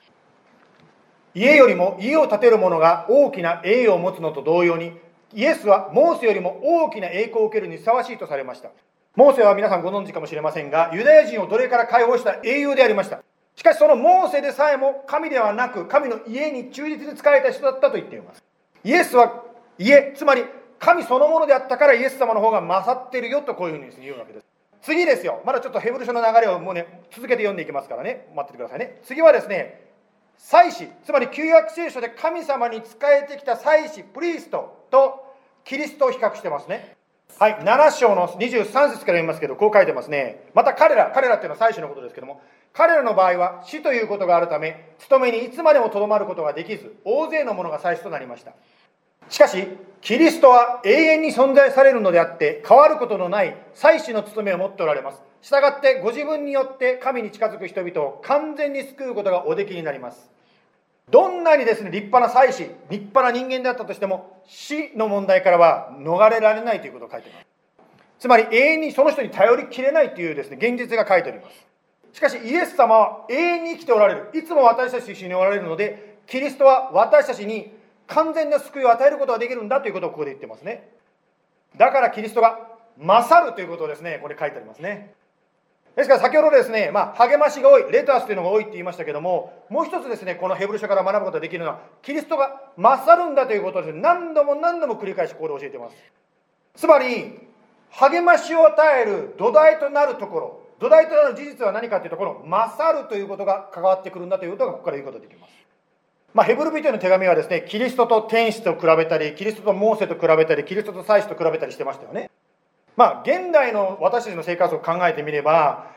[1.35, 4.93] 家よりも家を建てる者が大きな栄誉を持つのと同様に
[5.33, 8.69] イエスはモーセよりも大きな栄光を受けるにふさわしいとされました。
[9.15, 13.21] モーセは皆さんご存知かもしれませんが、ユダヤ人を奴隷から解放した英雄でありました。
[13.57, 18.43] しかしそのモーセでさえも神ではなく、神の家に忠実に仕えた人だったと言っています。
[18.83, 19.43] イエスは
[19.79, 20.45] 家、つまり
[20.77, 24.45] 神そのものであったからイエス様の方が勝ってるよとこういうふうに言うわけです。
[24.83, 25.41] 次ですよ。
[25.43, 28.27] まだちょっとヘブル書の流れをもうね、続けて読んでいきますからね。
[28.35, 28.99] 待っててくださいね。
[29.03, 29.87] 次はですね、
[30.37, 36.95] 祭司、つまり旧約聖書で神様に仕えてきた祭司、プリストとキリストを比較してますね。
[37.39, 40.43] はい、7章の23節から読みますけど、こう書いてますね。
[40.53, 42.41] また彼ら、彼らっていうのは最初のことですけども、
[42.73, 48.53] 彼らの場合は死ということがあるため、勤めにいつまでもとどまることができず、大勢の者が祭司となりました。
[49.29, 49.67] しかし、
[50.01, 55.21] キリストは永遠に存在されるのであって、変わることのない祭司の務めを持っておられます。
[55.41, 60.29] したがって、ご自分によって神に近づく人々を完全に救うことがおできになります。
[61.09, 67.45] どんなにですね、立派な祭司、立派な人間であったとしても、死の問題からは逃れられないということを書いています。
[68.19, 71.66] つまり永遠にその人に頼りきれないというですね、現実が書いております。
[72.17, 74.31] しかしイエス様は永遠に生きておられる。
[74.33, 77.71] いつも私たちと一緒におられるので、キリストは私たちに
[78.07, 80.89] 完全な救いを与えることができるんだということをここで言ってますね。
[81.77, 85.13] だからキリストが勝るということをですね、これ書いてありますね。
[85.95, 95.95] ですから先ほどですね、まあ、励ましが多い、レタスというのが多いって言いましたけども、もう一つですね、このヘブル書から学ぶことができるのは、キリストが勝るんだということをです、ね、何度も何度も繰り返しここで教えてます。
[96.77, 97.47] つまり、
[97.91, 105.53] 励ましを与える土台となるところ、土台となる事実は何かというところ、勝るということが関わってくるんだということがここから言うことができます。
[106.33, 112.29] まあ、ヘブル人の手紙はですね、キリストと天使と比べたり、キリストとモーセと比べたり、キリストと祭司と比べたりしてましたよね。
[112.95, 115.87] まあ、現代の私たちの生活を考えてみれば、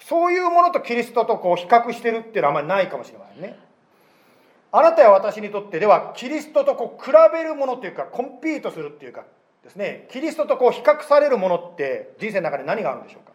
[0.00, 3.58] そういうものとキリストとこう比較してるっていうのはあまりないかもしれませんね。
[4.70, 9.24] あなたや私にとってでは、キリストとこう比べるものというか、コンピートするっていうか
[9.64, 13.27] ですね、キリストとこう比較されるものって人生の中で何があるんでしょう。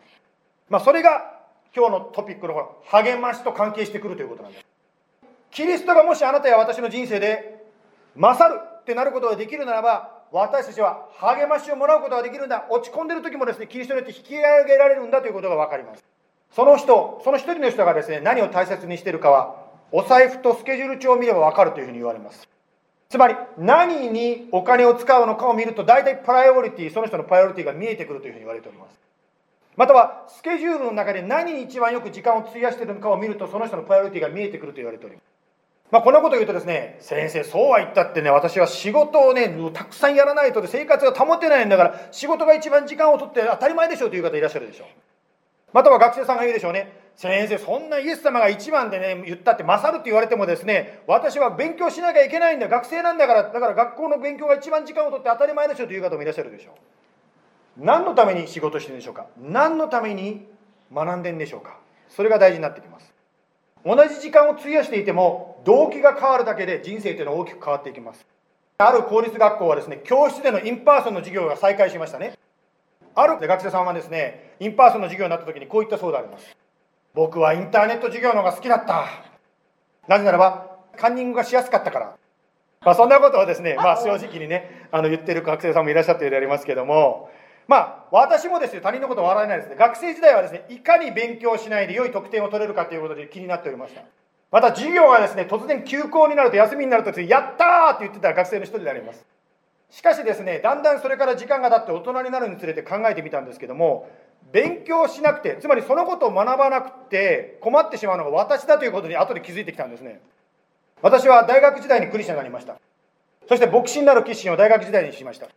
[0.73, 1.43] まあ、それが
[1.75, 4.65] 今日のトピックの励ましと関係してくるということなんです。
[5.51, 7.63] キリストがもしあなたや私の人生で
[8.15, 12.65] 勝るってなることができるならば私たちは励ましをもらうことができるんだ。
[12.71, 16.03] 落ち込んでる時もですねキリストによって引き上げられるんだということが分かります。
[16.49, 19.55] その人その一人の人がですね何を大切にしてるかは
[19.91, 22.49] お財布とスケジュール帳を見れば分かるというふうに言われます。
[23.09, 29.12] つまり何にお金を使うのかを見ると大体プライオリティその人のプライオリティが見えてくるというふうに言われております。
[29.75, 35.33] またはスケジュールの中で何に一番よく時間を費やしているのかを見るとその人のプライオリティが見えてくると言われております
[35.93, 44.87] まあ、こんなことを言うとですね、先生、そうは言ったってね、私は仕事をね、たくさんやらないとで生活が保てないんだから、仕事が一番時間を取って当たり前でしょうという方いらっしゃるでしょう。
[45.71, 56.73] または学生さんが言うでしょうね、先生、そんなイエス様が一番でね、言ったって勝るって言われてもですね、私は勉強しなきゃいけないんだ、学生なんだから、だから学校の勉強が一番時間を取って当たり前でしょうという方もいらっしゃるでしょう。
[57.77, 59.27] 何のために仕事してるんでしょうか？
[59.39, 60.45] 何のために
[60.93, 61.77] 学んでんでしょうか？
[62.09, 63.13] それが大事になってきます。
[63.85, 68.25] 同じ時間を費やしていても動機が変わるだけで人生というのは大きく変わっていきます。
[68.77, 72.37] ある公立学校はですね教室での in-person の授業が再開しましたね。
[73.15, 76.55] ある学生さんはですね in-person の授業になった時にこう言ったそうであります。
[77.13, 79.05] 僕はインターネット授業の方が好きだった。
[80.07, 82.15] なぜならばカンニングがしやすかったから。
[82.85, 87.29] まあ、そんなことはですね、まあ、正直にねあの言ってる学生さんもいらっしゃっているでありますけども
[87.67, 89.75] まあ、私もですね、他人のこと笑えないですね。
[89.75, 94.01] 学生時代はですね、いかに勉強しないで良い得点を取れるかということで気になっておりました。
[94.51, 99.25] また、授業がですね、突然休校になると、休みになると、やったーって言ってた学生の一人であります。
[99.89, 104.09] しかしですね、だんだんそれから時間が経って大人になるにつれて考えてみたんですけども、
[104.51, 110.19] 勉強しなくて、つまりそのことを学ばなくて困ってしまうのが私だということに後で気づいてきたんですね。
[111.01, 112.75] 私は大学時代にクリスチャンになりました。
[113.47, 115.47] そして牧師になる決心を大学時代にしました。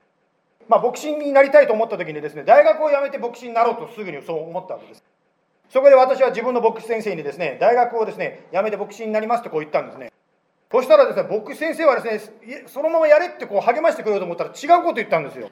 [0.69, 5.05] まあ、牧師になりたいと思った時にですね、大学を辞めて牧師になろうとすぐにそう思ったわけです。
[5.69, 10.12] そこで私は自分の牧師先生にですね、大学をですね、辞めて牧師になりますとこう言ったんですね。
[10.71, 15.51] そしたらですね、牧師先生はですね、そのままやれってこう励ましてくれようと思ったら違うこと言ったんですよ。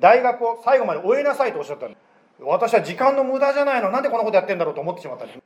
[0.00, 2.00] 大学を最後まで終えなさいとおっしゃったんです。
[2.40, 5.38] 私は時間の無駄じゃないの、なんでこんなことやってんだろうと思ってしまったんです。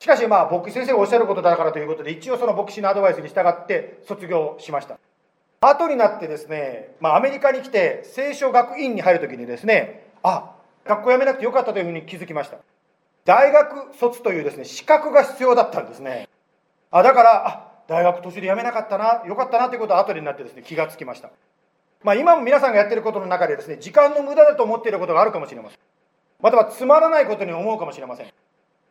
[0.00, 4.98] しかしまあ、牧師先生がおっしゃることだからということで、一応その牧師のアドバイスに従って卒業しました。
[5.60, 10.54] 後になってですね、まあ、アメリカに来て聖書学院に入るときにですねあ
[10.84, 12.58] 学校辞めなくてよかったというふうに気づきました。
[13.24, 16.28] 大学卒というですね資格が必要だったんですね。
[16.90, 21.30] あだからあ大学途中で辞めなかったなよかったなということは後になってですね気がつきました。
[22.04, 25.78] まあ、今も皆さんがやってることの中でですね時間の無駄だと思っていることがあるかもしれません。
[26.40, 28.28] またはつまらないことに思うかもしれません。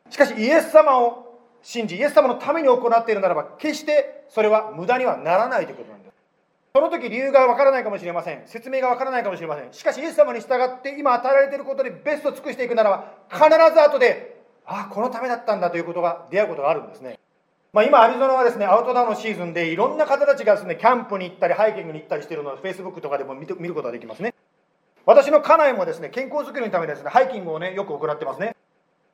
[0.09, 6.07] しかしイエス様を信じイエス様のために行っているならば決してそれは無駄にはならないということなんです。
[6.78, 8.43] その時理由がわからないかもしれません。
[8.45, 9.73] 説明がわからないかもしれません。
[9.73, 17.17] しかし、イエス様に従って今与えられていることでベストを尽くしていくならば、必ず後で、ああ、このためだったんだということが出会うことがあるんですね。
[17.73, 24.36] まあ、今、アリゾナはですね、アウトドアのシーズンでいろんな方たちがですね、キャンプに行ったり、ハイキングに行ったりしているのを Facebook とかでも見ることができますね。
[25.07, 28.55] 私の家内もですね、健康づくりのためですね、ハイキングをね、よく行ってますね。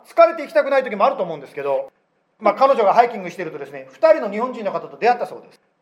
[0.06, 1.94] 疲れて行きたくない時もあると思うんですけど、
[2.40, 5.73] まあ、彼女がハイキングしてるとですね、2人の日本人の方と出会ったそうです。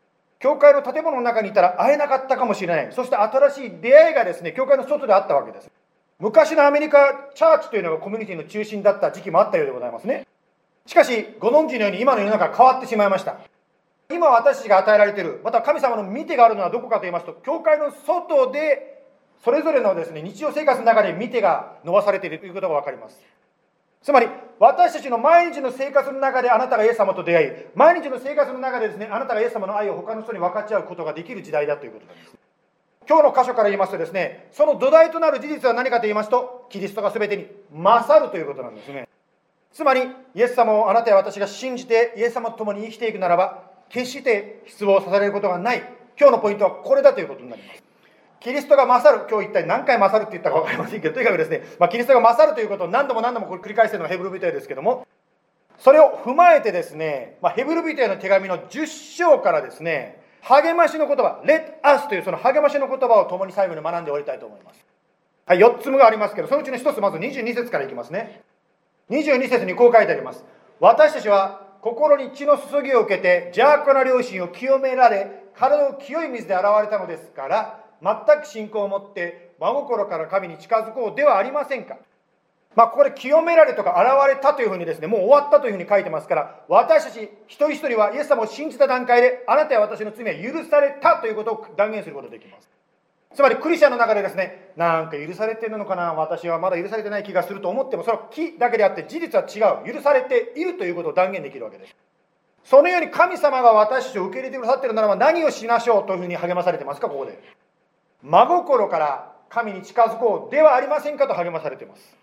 [0.42, 2.88] 教会の建物の中にいたら会えなかったかもしれない。
[2.90, 5.70] そして新しい出会いがですね、教会の外であったわけです。
[6.18, 10.26] 昔のアメリカ、チャーチというのがコミュニティの中心だった時期もあったようでございますね。
[10.84, 13.36] しかし、ご存知のように今の世の中変わってしまいました。
[14.10, 19.04] 今私たちが与えられている、また神様の見てがあるのはどこかと言いますと、教会の外で、
[19.44, 23.20] それぞれのですね、日常生活の中で見てが伸ばされているということが分かります。
[24.02, 24.26] つまり
[24.58, 32.32] 私たちの毎日の生活の中であなたがイエス様と出会い毎日の生活の中でですねあなたがイエス様の愛を他の人に分かち合うことができる時代だということなんです。
[33.08, 39.08] 今日の箇所から言いますとですねその土台となる事実は何かと言いますとキリストが全てに勝るということなんですね。
[39.72, 40.02] つまり
[40.34, 45.82] イエス様をあなたや私が信じてイエス様と共に生きていくならば決して失望させられることがない。
[46.18, 47.91] 今日のポイントはこれだということになります。
[48.42, 55.06] キリストが勝る、今日一体何回勝るって言ったか分かりませんけど、とにかくですね、まあ、キリストが勝るということを何度も何度も繰り返しているのがヘブル人へですけども、
[55.78, 58.86] それを踏まえてですね、まあ、ヘブル人への手紙の10
[59.16, 64.84] 章からですね、励ましの言葉、Let us というその励ましの言葉を共に最後に学んで終わりたいと思います。
[65.46, 68.42] はい、4つ目がありますけど、そのうちの1つ、まず22節からいきますね。
[69.10, 70.44] 22節にこう書いてあります。
[70.80, 81.96] 私たちは心に血の注ぎを受けて邪悪な良心を清められ、体を清い水で洗われたのですから、全く信仰を持って真心から神に近づこうではありませんか？
[82.74, 92.70] まあ、ここで清められとか現れたというふうにですね、もう終わったというふうに書いてますから、私たち一人一人はイエス様を信じた段階で、あなたや私の罪は許されたということを断言することができます。
[93.34, 99.94] つまりクリスチャンの中でですね、なんか許されてるのかな、私はまだ許されてない気がすると思っても、それは木だけであって事実は違う。
[99.94, 101.94] 許されているということを断言できるわけです。
[102.64, 107.38] そのように神様が私たちを受け入れてくださってるならば何をしましょうというふうに励まされてますか、ここで。
[108.22, 112.16] 真心から神に近づこうではありませんかと励まされています。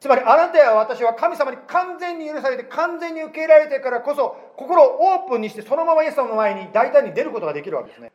[0.00, 8.12] つまりあなたや私は神様に完全に許されて完全に受け入れられてからこそ心をオープンにしてそのままイエス様の前に大胆に出ることができるわけですね。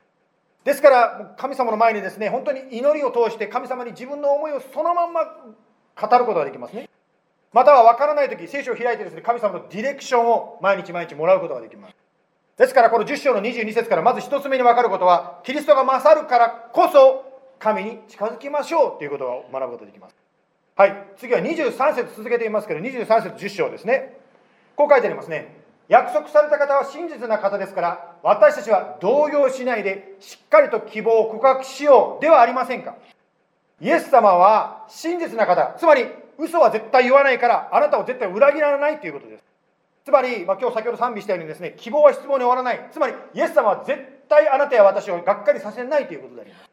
[0.64, 5.24] ですから神様の前にですね本当に祈りを通して神様に自分の思いをそのまま
[6.00, 6.88] 語ることができますね。
[7.52, 11.96] または分からない時聖書を開いてですね神様のディレクションを毎日毎日もらうことができます
[12.60, 17.24] ですからこの10章の22節からまず1つ目に分かることはキリストが勝るからこそ
[17.58, 20.16] 神に近づきましょうということを学ぶことができます。
[20.76, 21.08] はい。
[21.18, 24.18] 次は23節続けていますけど23節10章ですね。
[24.76, 25.56] こう書いてありますね。
[25.88, 32.98] 約束された方は真実な方ですから私たちは動揺しないでしっかりと希望を告白しようではありませんか。
[33.80, 36.08] イエス様は真実な方つまり
[36.38, 39.49] 嘘は絶対言わないからあなたを絶対裏切らないということです。
[40.10, 42.90] つまり、まあ、今日先ほど賛美したようにですね希望は失望に終わらない。
[42.92, 46.70] つまりイエス様は絶対あなたや私をがっかりさせないということであります。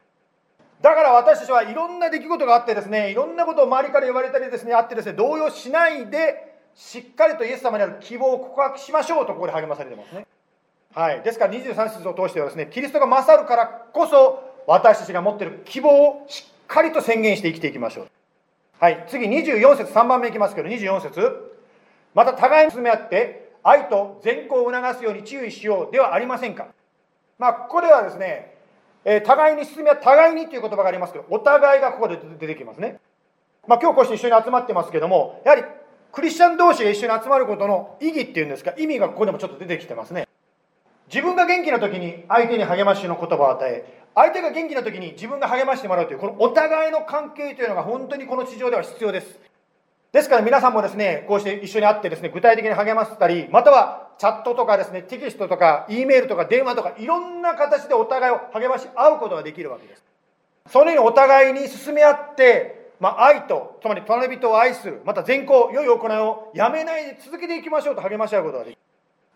[0.81, 10.27] だから私たちはいろんな出来事があってですねいろんなことを周りから言われたりですねあってですね動揺しないでしっかりとイエス様にある希望を告白しましょうとここで励まされてますね。
[10.95, 11.21] はい。
[11.21, 18.09] ですから23節を通してはですねキリストが勝るからこそ私たちが持っている希望をしっかりと宣言して生きていきましょう。
[18.79, 21.56] はい、次24節3番目いきますけど24節。
[22.17, 26.69] また互いに進め合って愛と善行を促すように注意しようではありませんか？
[27.39, 28.57] まあここではですね、
[29.05, 32.99] えー、互いに進め合って互いにっていう言葉がありますけどお互いがここで出てきますね。
[33.69, 35.65] まあ今日こうして一緒に集まってますけどもやはり
[36.11, 40.27] クリスチャン同士が一緒に集まることの意義っていうんですか意味がここでもちょっと出てきてますね。
[41.09, 49.39] 自分が元気な時に相手に励ましの言葉を与え相手が元気な時に自分が励ましてもらうというこのお互いの関係というのが本当にこの地上では必要です。
[50.17, 60.03] ですから皆さんもですねこうして一緒に会ってですね具体的に励ませたりまたはチャットとかですねテキストとか E メールとか電話とかいろんな形でお互いを励まし合うことができるわけです
[60.71, 68.79] そのようにお互いに進め合ってまあ、愛と、つまり隣人を愛する、また善行、良い行いをやめないで続けていきましょうと励まし合うことができる。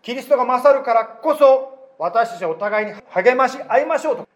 [0.01, 4.27] キリストが勝るからこそ、私たちはお互いに励まし合いましょうと。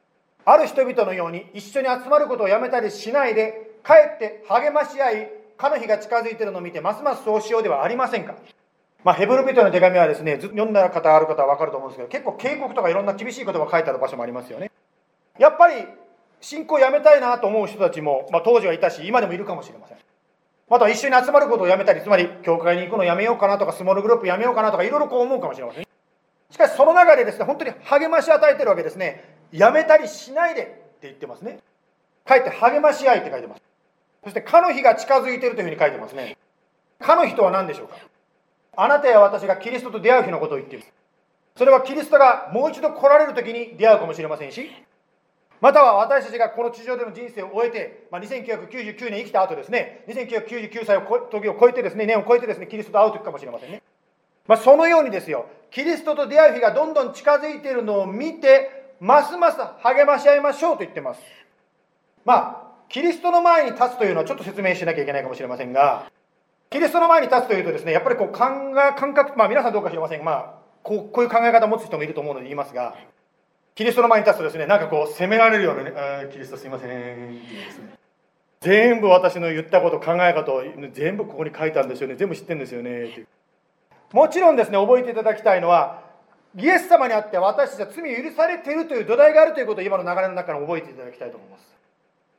[0.46, 8.36] ある人々のように一緒に集まることをやめたりしないで、かえって励まし合い、かの日が近づいているのを見て、ますますそうしようではありませんか？
[9.04, 14.72] まあ、ヘブル人の手紙はですね、読んだ方ある方は分かると思うんですけど、結構警告とかいろんな厳しい言葉が書いてある場所もありますよね。
[15.38, 15.86] やっぱり、
[16.42, 19.98] 信仰をやめたいなと思う人たちも、まあ、当時はいたし、今でもいるかもしれません。
[20.68, 25.86] また一緒に集まることをやめたり、つまり、教会に行くのやめようかなとか、スモールグループやめようかなとか、いろいろこう思うかもしれません。
[26.50, 29.36] しかし、その中でですね、本当に励まし与えてるわけですね。
[29.52, 31.60] やめたりしないでって言ってますね。
[32.28, 33.62] 書いて励まし合いって書いてます。
[34.26, 36.36] そして、かの日が近づいているというふうに書いてますね。
[37.00, 37.96] かの日とは何でしょうか？
[38.76, 40.92] あなたや私がキリストと出会う日のことを言っています。
[41.56, 44.70] それはキリストがもう一度来られる時に出会うかもしれませんし、
[45.62, 51.02] または私たちがこの地上での人生を終えて、まあ、2999年生きた後ですね、2999歳を
[51.32, 53.82] 時を超えてですね、年を超えてですね、キリストと会う時かもしれませんね。
[54.48, 61.22] まあ、そのようにですよ、キリストと出会う日がどんどん近づいているのを見て、ますます励まし合いましょうと言ってます。
[62.26, 62.65] まあ、
[62.96, 66.10] キリストの前に立つというのはちょっと説明しなきゃいけないかもしれませんが、
[66.70, 68.46] キリストの前に立つというとですね、やっぱりこう考
[68.90, 72.96] え、感覚、まあ皆さんどうか知りませんが、まあ、こうこういう考え方を持つ人もいると思うので言いますが、
[73.76, 77.96] キリストの前に立つとですね、なんかこう責められるようなね、あキリストすいません、ですね。
[78.62, 83.26] 全部私の言ったこと、考え方を全部ここに書いたんですよね、全部知ってるんですよね。
[84.14, 86.02] もちろんですね、覚えていただきたいのは、
[86.56, 91.75] イエス様にあって私たちは罪許されているという土台があるということを今の流れの中で覚えていただきたいと思います。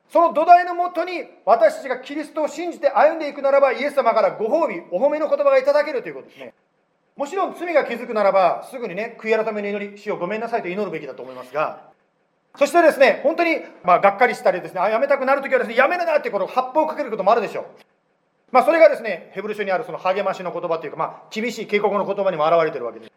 [0.09, 6.53] その土台のもとに私たちがキリストを信じて歩んでいくならばイエス様からご褒美、お褒めの言葉がいただけるということですね。
[7.17, 11.89] もちろん罪が気づくならばすぐにね、悔い改めの祈り、死をごめんなさいと祈るべきだと思いますが、
[12.57, 17.65] そしてですね、本当に、まあ、がっかりしたりですね、あ、やめたくなるときはですね、やめるなってこの発砲をかけることもあるでしょう。
[18.51, 23.16] まあ、それがですね、ヘブル書にあるその励ましの言葉というか、まあ、厳しい警告の言葉にも表れているわけです。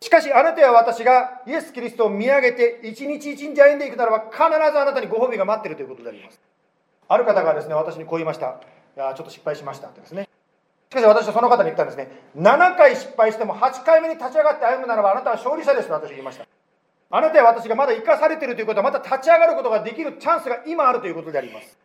[0.00, 6.40] しかし、あなたや私がイエス・キリストを見上げて、一日一日歩んでいくならば、必ずあなたにご褒美が待っているということであります。
[7.08, 8.60] ある方がですね、私にこう言いました。
[8.96, 10.28] いや、ちょっと失敗しましたってですね。
[10.90, 16.46] しかし私はその方に言ったんですね、7回失敗しても8回目に立ち上がって歩むならば、あなたは勝利者ですと私は言いました。
[17.10, 21.76] あなたや私がまだ生かされているということは、また立ち上がることができるチャンスが今あるということであります。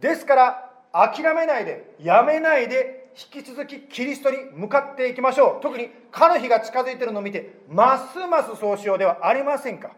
[0.00, 5.62] ですから、諦めないで、やめないで、引き続きキリストに向かっていきましょう。
[5.62, 9.92] 特に、かの日が近づいているのを見て、ますますそうしようではありませんか。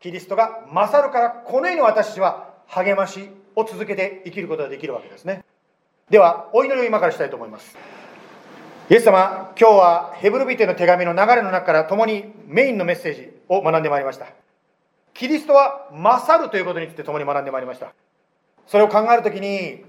[0.00, 5.44] キリストが勝るから、このように私は励ましを続けて生きることができるわけですね。
[6.10, 7.76] では、お祈りを今からしたいと思います。
[8.90, 14.26] イエス様、今日はヘブルビテの手紙の流れの中から共にメインのメッセージを学んでまいりました。
[15.14, 17.92] キリストは勝るということについて共に学んでまいりました。
[18.66, 19.84] それを考えるときに、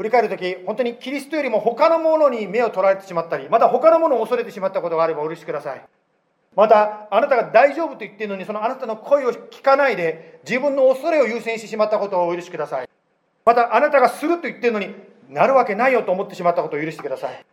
[0.00, 5.82] 振り返るとき、本当にキリストよりも他のものに目を取られてしまったり、また他のものを恐れてしまったことがあればお許しください。
[6.56, 12.88] また、あなたが大丈夫と言っているのに、そのあなたの声を聞かないで、自分の恐れを優先してしまったことをお許しください。
[13.44, 14.94] また、あなたがすると言っているのに
[15.28, 17.44] なるわけないよと思ってしまったことを許してください。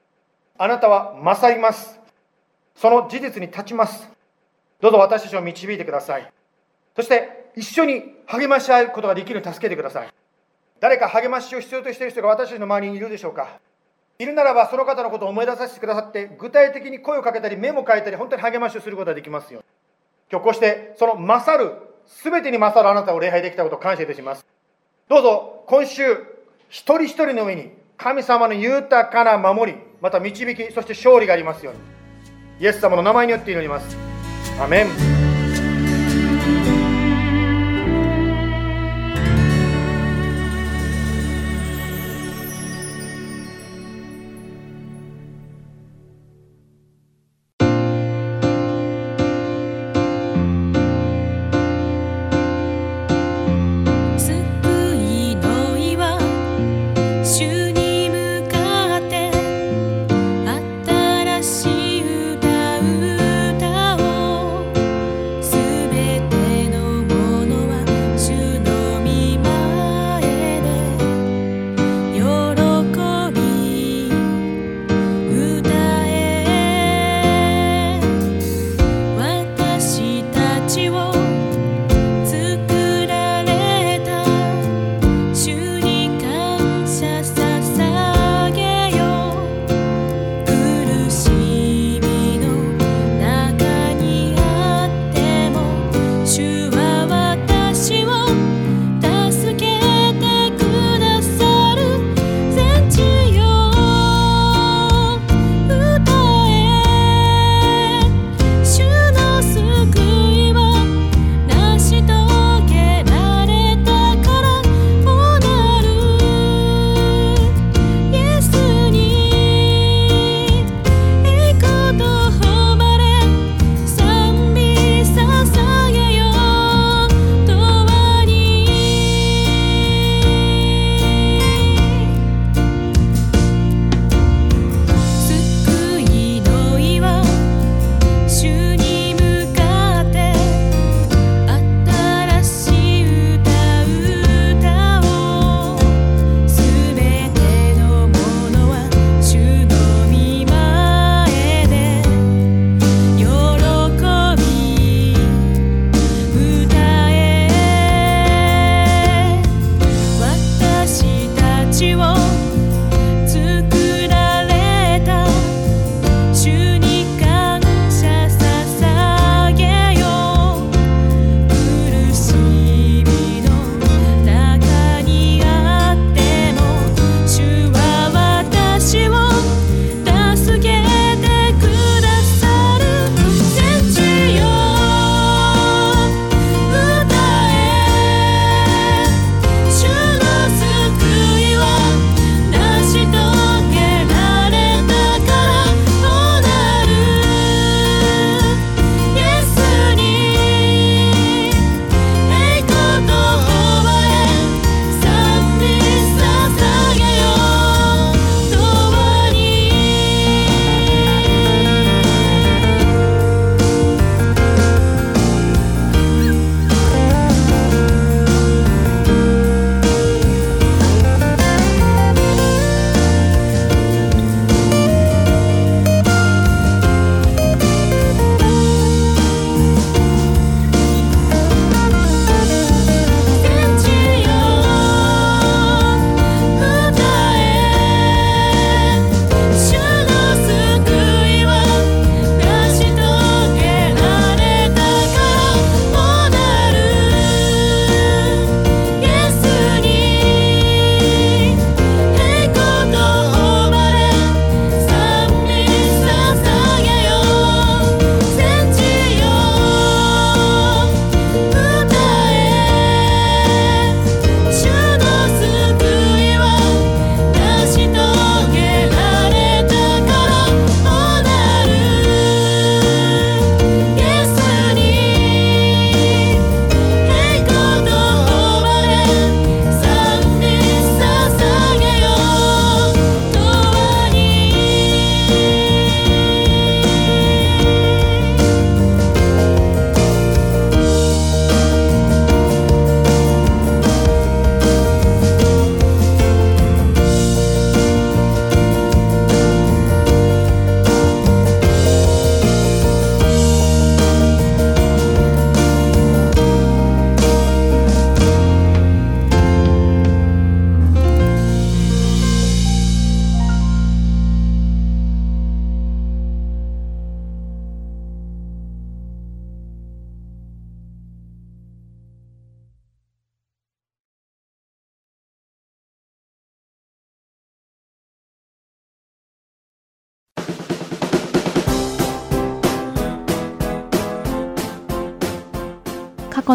[0.57, 1.99] あなたは勝ります。
[2.77, 4.09] その事実に立ちます。
[4.79, 6.31] どうぞ私たちを導いてください。
[6.95, 10.07] そして一緒に励まし合うことができるように助けてください。
[10.79, 13.59] 誰か励ましを必要としている人が私たちの周りにいるでしょうか？
[14.19, 19.63] いるならばその方のことを思い出させてくださって具体的に声をかけたり目も変えたり本当に励ましをすることができますよ。
[20.31, 21.73] 今日こうしてその勝る
[22.23, 24.45] 全てに勝るあなたを礼拝できたことを感謝いたします。
[25.07, 26.03] どうぞ今週
[26.69, 31.79] 一人一人の上に神様の豊かな守りまた導きそして勝利がありますように
[32.59, 33.97] イエス様の名前によって祈ります
[34.61, 35.16] アメン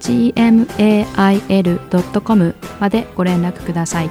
[0.00, 1.54] gmail.com
[2.80, 4.10] までご連絡ください。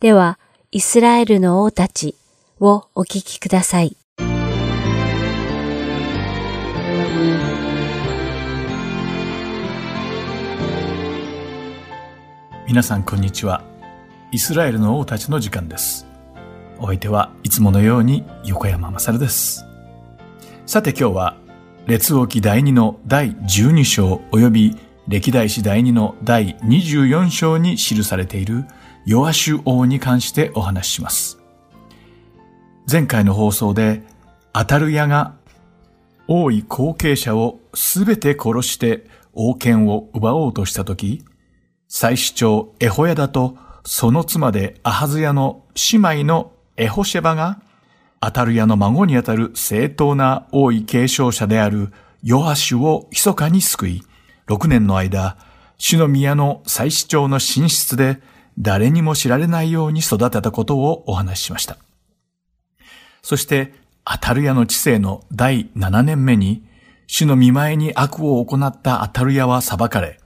[0.00, 0.38] では、
[0.70, 2.14] イスラエルの王たち
[2.60, 3.96] をお聞きください。
[12.68, 13.75] 皆さんこんにちは。
[14.36, 16.06] イスラエルの王たちの時間です。
[16.78, 19.64] お相手はいつものように横山まさるです。
[20.66, 21.36] さて今日は、
[21.86, 24.76] 列王記第2の第12章及び
[25.08, 28.66] 歴代史第2の第24章に記されている
[29.06, 31.38] ヨアシュ王に関してお話しします。
[32.92, 34.02] 前回の放送で、
[34.52, 35.34] アタルヤが
[36.28, 41.24] 王位後継者をすべて殺して王権を奪おうとしたとき、
[41.88, 43.56] 祭司長エホヤダと
[43.86, 47.60] その妻でアハズヤの姉妹のエホシェバが、
[48.18, 51.92] アタルヤの孫にあたる正当な王位継承者である
[52.24, 54.02] ヨアシュを密かに救い、
[54.48, 55.36] 6年の間、
[55.78, 58.20] 主の宮の祭司長の寝室で
[58.58, 61.78] 誰にも知られないように育てたことをお話ししました。
[63.22, 63.72] そして、
[64.04, 66.64] アタルヤの知性の第7年目に、
[67.06, 70.18] 主の見前に悪を行ったアタルヤは裁かれ、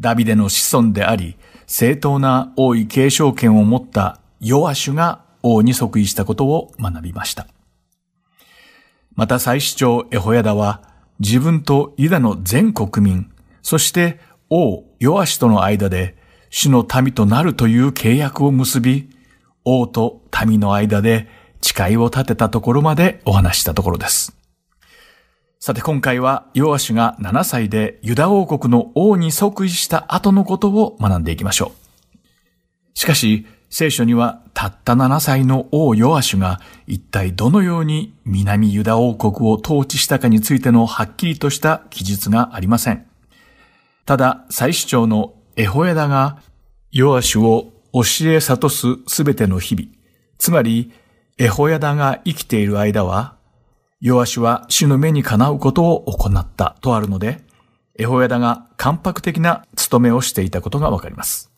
[0.00, 1.36] ダビデの子孫であり、
[1.66, 7.46] 正当な王位継承権を持ったヨアシュが王に即位したことを学びました。
[9.14, 10.82] また祭司長エホヤダは
[11.20, 13.30] 自分とユダの全国民、
[13.62, 14.18] そして
[14.50, 16.16] 王ヨアシュとの間で
[16.50, 19.10] 主の民となるという契約を結び、
[19.64, 21.28] 王と民の間で
[21.62, 24.36] 誓いを立てたところまでお話したところです。
[25.66, 32.98] さて今回はヨアシュが7歳でユダ王国の王に即位した後のことを学んでいきましょう。
[32.98, 43.06] しかし、聖書にはたった7歳の王ヨアシュが一体どのように南ユダ王国を統治したかについてのはっきりとした記述がありません。
[44.04, 46.42] ただ、祭司長のエホエダが
[46.92, 49.88] ヨアシュを教え悟すすべての日々、
[50.36, 50.92] つまり
[51.38, 53.33] エホヤダが生きている間は
[54.04, 57.40] ヨアシは主の目にかなうことを行ったとあるので、
[57.98, 61.50] エホヤダが関白的な務めをしていたことがわかります。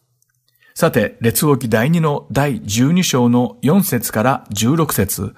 [0.73, 5.35] さて、列王記第2の第12章の4節から16節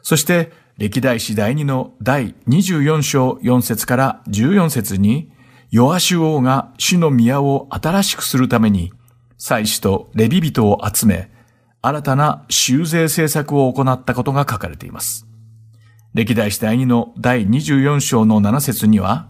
[0.00, 5.30] そして歴代史第2の第24章4節から14節に、
[5.70, 8.94] ヨアシュ王が主の宮を新しくするために、
[9.36, 11.30] 祭司とレビ人を集め、
[11.82, 15.26] 新たな修税政策を行ったことが書かれています。
[16.16, 19.28] 歴代史第2の第24章の7節には、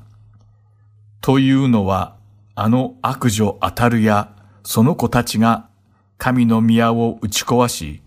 [1.20, 2.16] というのは、
[2.54, 5.68] あの悪女当たるや、その子たちが
[6.16, 8.04] 神の宮を打ち壊し、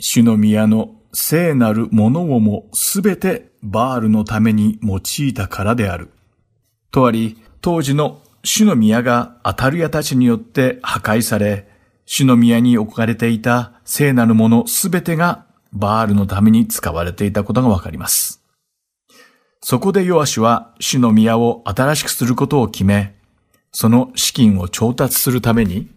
[0.00, 6.10] 主の宮の聖なるものをもすべてバールのために用いたからである。
[6.90, 11.68] とあり、当時の主の宮が当たるやたちによって破壊され、
[12.06, 18.42] 主の宮に置かれていた聖なるものすべてがバールのために使われていたことがわかります。
[19.60, 23.14] そこでヨアシは主の宮を新しくすることを決め、
[23.70, 25.88] その資金を調達するために、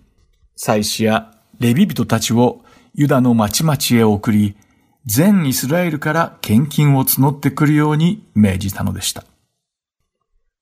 [0.55, 2.61] 祭司やレビ人たちを
[2.93, 4.55] ユダの町々へ送り、
[5.05, 9.23] 全イスラエルから献金を募ってくるように命じたのでした。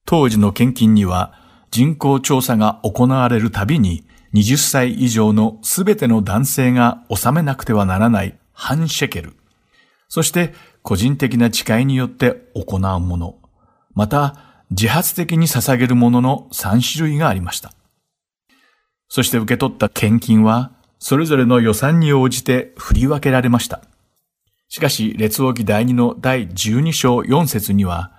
[0.05, 1.34] 当時の献金には
[1.72, 9.33] 人口調査が行われるたびに20歳以上のすべての男性が納めなくてはならない半シェケル。
[10.07, 13.39] そして個人的な誓いによって行うもの。
[13.93, 17.73] また自発的に捧げるものの3種類がありました。
[19.09, 23.81] そして受け取った献金はそれぞれの予算に応じて振り分けられました。
[24.69, 28.11] しかし、列王記第2の第12章4節には、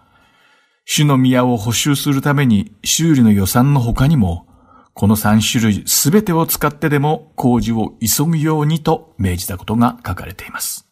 [0.85, 4.47] 主の宮を補修するために修理の予算の他にも、
[4.95, 10.89] この3種類すべてを使ってでも工事を急ぐようにと命じたことが書かれています。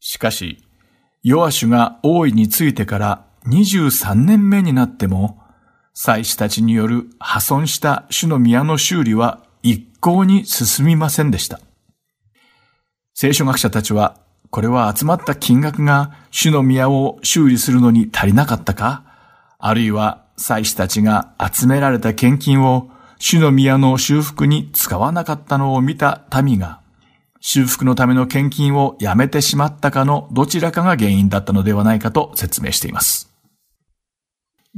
[0.00, 0.58] しかし、
[1.22, 5.40] ヨアシュが王位についてから23年目になっても、
[5.94, 11.60] 祭司たちによる破損した主の宮の修理は一向に進みませんでした。
[13.14, 14.18] 聖書学者たちは
[14.50, 19.04] これは集まった金額が主の宮を修理するのに足りなかったか
[19.58, 26.80] あるいは祭司たちが集められた献金を主の宮の修復に使わなかったのを見た民が
[27.46, 33.30] 修復のための献金をやめてしまったかのどちらかが原因だったのではないかと説明しています。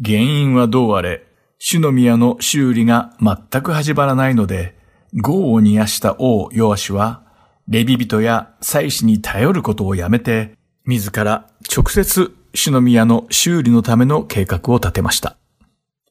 [0.04, 1.24] 原因はどうあれ、
[1.58, 4.76] 主の宮の修理が全く始まらないので、
[5.12, 7.22] 業を煮やした王ヨアシは
[7.68, 15.36] レビ人や祭司に頼ることをやめて、自ら直接主の宮の修理のための計画を立てました。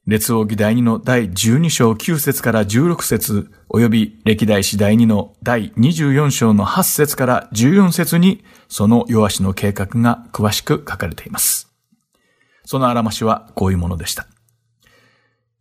[0.08, 11.74] 列王記第2の第12章9節から16節及び歴代史第2の第24章の8節から14節にその弱しの計画が詳しく書かれています。
[12.66, 14.28] そのあらましはこういうものでした。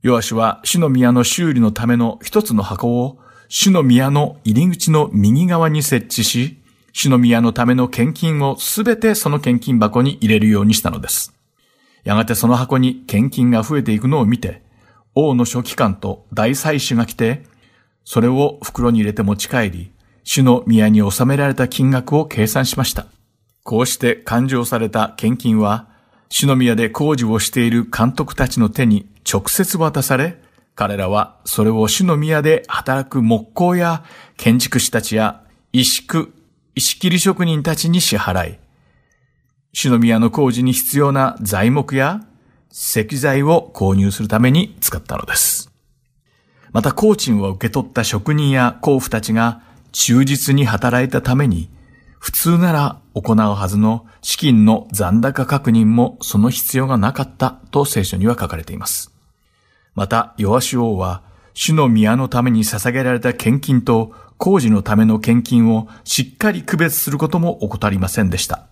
[0.03, 3.19] 弱しは主の宮の修理のための一つの箱を
[3.49, 11.34] 主の宮の入り口の右側に設置し、主の宮のための献金をすべてその献金箱に入れるようにしたのです。
[12.05, 14.63] やがてその箱に献金が増えていくのを見て、
[15.15, 17.45] 王の書記官と大祭司が来て、
[18.05, 19.93] それを袋に入れて持ち帰り、
[20.23, 23.07] 主の宮に収められた金額を計算しました。
[23.63, 25.89] こうして勘定された献金は、
[26.29, 30.43] 主の宮で工事をしている監督たちの手に直接渡され、
[30.75, 34.05] 彼らはそれを主の宮で働く木工や
[34.37, 36.27] 建築士たちや石工、
[36.75, 38.59] 石切り職人たちに支払い、
[39.75, 42.25] 主の宮の工事に必要な材木や
[42.71, 45.69] 石材を購入するために使ったのです。
[46.71, 51.71] また工賃を受け取った職人や工夫たちが忠実に働いたために、
[52.21, 59.11] 普通なら行うはずの資金の残高確認もその必要がなかったと聖書には書かれています。
[59.97, 68.69] また、ヨアシ王は、主の宮のために捧げられた献金と工事のための献金をしっかり区別することも怠りませんでした。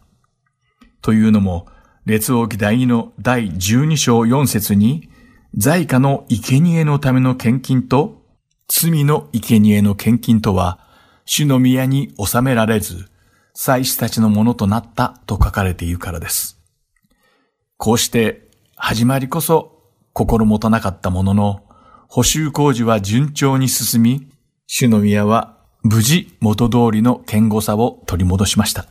[1.03, 1.67] というのも、
[2.07, 5.11] 列王記第2の第12章4節に、
[5.55, 8.23] 在家の生贄のための献金と、
[8.69, 10.79] 罪の生贄の献金とは、
[11.25, 13.09] 主の宮に収められず、
[13.55, 16.59] 祭司たちのものとなったと書かれているからです。
[17.77, 19.83] こうして、始まりこそ
[20.13, 21.63] 心もとなかったものの、
[22.09, 24.29] 補修工事は順調に進み、
[24.67, 28.87] 主の宮は無事元通りの堅固さを取り戻しました。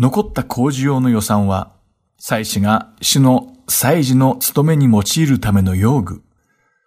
[0.00, 1.72] 残った工事用の予算は、
[2.18, 6.22] 祭司が主の祭事の務めに用いるための用具、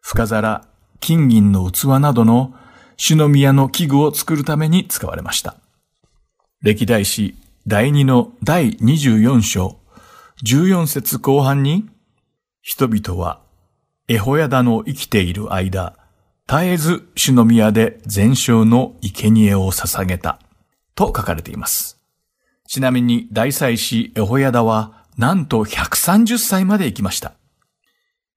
[0.01, 0.67] 深皿、
[0.99, 2.55] 金銀の器などの
[2.97, 5.57] 主の宮の器具を作るために使われました。
[6.63, 7.35] 歴代史
[7.67, 9.77] 第2の第24章
[10.43, 11.87] 14節後半に
[12.63, 13.43] 人々は、
[14.07, 15.95] エホヤダの生きている間、
[16.47, 20.39] 絶えず主の宮で全焼の生贄を捧げた、
[20.95, 21.92] と書かれています。
[22.73, 27.33] ちなみに大祭司エホヤダは、なんと130歳まで生きました。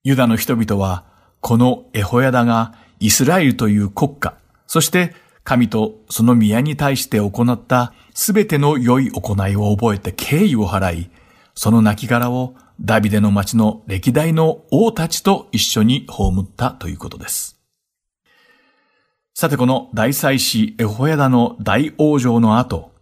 [0.04, 1.06] ユダの人々は、
[1.40, 11.10] このエホヤダがイスラエルという国家、そして神とその宮に対して行ったすべての良い行いを覚えて敬意を払い、
[11.54, 17.58] その亡骸をダビデの町の歴代の王たちと一緒に葬ったということです。
[19.32, 22.94] さてこの大祭司エホヤダの大王女の後、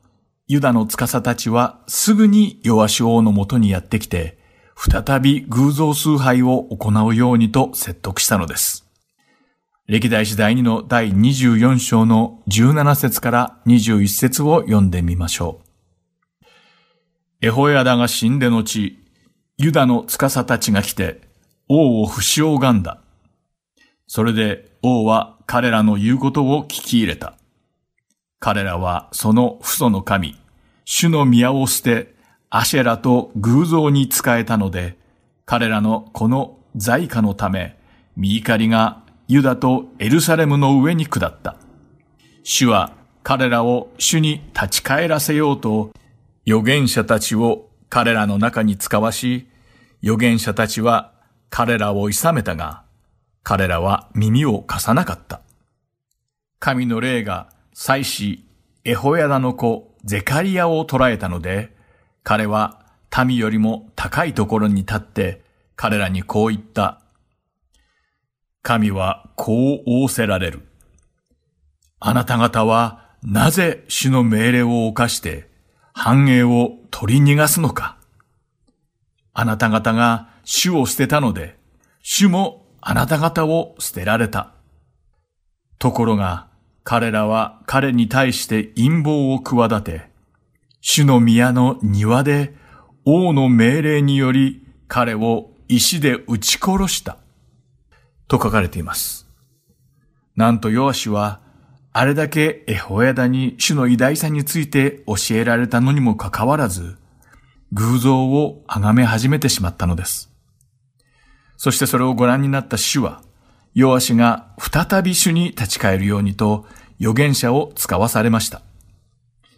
[0.46, 4.38] ユダの司たちはすぐにヨアシ王のもとにやってきて、
[4.76, 8.84] 再び偶像崇拝を行うようにと説得したのです。
[9.86, 15.60] 歴代史第2の第24章の17節から21節を読んでみましょ
[16.42, 16.46] う。
[17.46, 18.98] エホヤダが死んで後、
[19.56, 21.22] ユダの司たちが来て、
[21.68, 23.00] 王を不死拝んだ。
[24.06, 27.38] それで王は彼らの言うことを聞き入れた。
[28.44, 30.38] 彼らはその父祖の神、
[30.84, 32.14] 主の宮を捨て、
[32.50, 34.98] アシェラと偶像に仕えたので、
[35.46, 37.78] 彼らのこの在家のため、
[38.18, 41.56] 見怒りがユダとエルサレムの上に下った。
[42.42, 42.92] 主は
[43.22, 45.94] 彼らを主に立ち返らせようと、
[46.46, 49.48] 預言者たちを彼らの中に使わし、
[50.02, 51.14] 預言者たちは
[51.48, 52.82] 彼らを諌めたが、
[53.42, 55.40] 彼らは耳を貸さなかった。
[56.58, 58.44] 神の霊が祭司
[58.84, 61.76] エホヤダの子ゼカリアを捕らえたので、
[62.22, 62.86] 彼は
[63.26, 65.42] 民よりも高いところに立って
[65.74, 67.02] 彼らにこう言った。
[68.62, 70.62] 神はこう仰せられる。
[71.98, 75.48] あなた方はなぜ主の命令を犯して
[75.92, 77.98] 繁栄を取り逃がすのか。
[79.32, 81.58] あなた方が主を捨てたので、
[82.02, 84.52] 主もあなた方を捨てられた。
[85.78, 86.53] ところが、
[86.84, 90.10] 彼らは彼に対して陰謀を企て、
[90.82, 92.54] 主の宮の庭で
[93.06, 97.16] 王の命令により彼を石で撃ち殺した。
[98.28, 99.26] と書かれています。
[100.36, 101.40] なんとヨアシは、
[101.92, 106.98] あれだけエホヤダに主の偉大さについて教えられたのにもかかわらず、
[107.72, 110.30] 偶像を崇め始めてしまったのです。
[111.56, 113.22] そしてそれをご覧になった主は、
[113.74, 116.64] ヨアシが再び主に立ち返るようにと
[117.00, 118.62] 預言者を使わされました。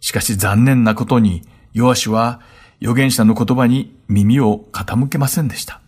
[0.00, 1.42] しかし残念なことに、
[1.74, 2.40] ヨアシは
[2.80, 5.82] 預言者の言葉に耳を傾けませんでした。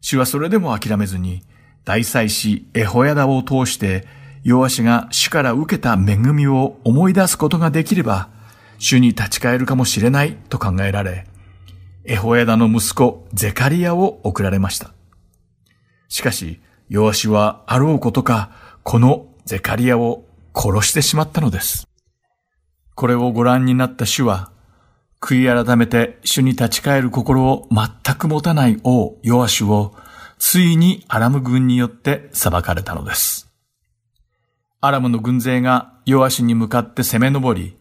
[0.00, 1.42] 主はそれでも諦めずに、
[1.84, 4.06] 大祭司エホヤダを通して、
[4.44, 8.28] ヨアシが主から受けた恵みを思い出すことができれば、
[8.78, 11.26] 主に立ち返るかもしれないと考えられ、
[12.04, 14.92] エホヤダの息子ゼカリアを送られました。
[16.08, 18.50] しかし、ヨアシはあろうことか、
[18.82, 20.24] このゼカリアを
[20.54, 21.88] 殺してしまったのです。
[22.94, 24.52] これをご覧になった主は、
[25.20, 29.94] 悔い改めて主に立ち返る心を全く持たない王ヨアシュを、
[30.38, 33.50] ついにアラム軍によって裁かれたのです。
[34.80, 37.76] アラムの軍勢がヨアシュに向かって攻め上り、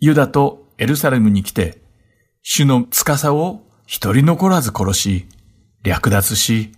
[0.00, 1.80] ユダとエルサレムに来て、
[2.42, 5.28] 主の司を一人残らず殺し、
[5.82, 6.72] 略奪し、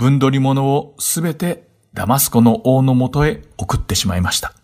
[0.00, 4.54] 分取り物をすべてダマスコの王のもとへ送ってしまいました。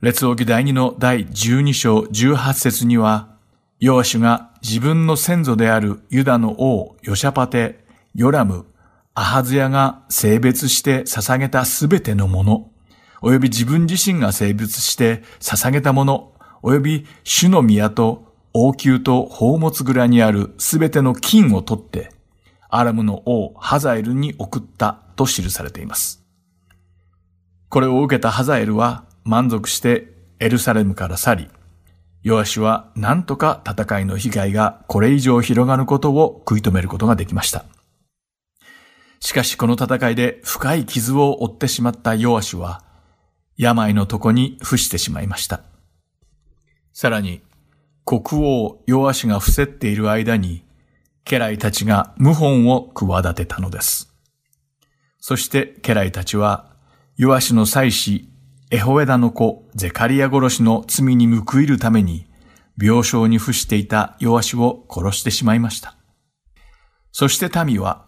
[0.00, 3.36] 列王記第2の第12章18節には、
[3.78, 7.84] ヨアシュが自分の先祖であるユダの王ヨシャパテ、
[8.14, 8.64] ヨラム、
[9.12, 12.70] アハズヤが性別して捧げたすべてのもの、
[13.20, 16.32] 及び自分自身が性別して捧げたもの、
[16.62, 22.18] 及び主の宮と王宮と宝物蔵にあるすべての金を取って、
[22.70, 26.24] アラムの王ハザエルに送ったと記されています。
[27.68, 31.48] これを受けたハザエルは満足してエルサレムから去り、
[32.22, 37.64] ヨアシは何とか戦いの被害がこれ以上広がることを食い止めることができました。
[39.20, 42.82] しかしこの戦いで深い傷を負ってしまったヨアシは、
[43.56, 45.60] 病の床に伏してしまいました。
[46.92, 47.42] さらに、
[48.04, 50.64] 国王ヨアシが伏せっている間に、
[51.30, 54.12] 家来たちが謀反を企てたのです。
[55.20, 56.74] そして家来たちは、
[57.16, 58.28] ヨアシの妻子
[58.72, 62.26] エホエダの子ゼカリア殺しの罪に報いるために、
[62.76, 65.94] 病床に伏していたヨアシを殺してしまいました。
[67.12, 68.06] そして民は、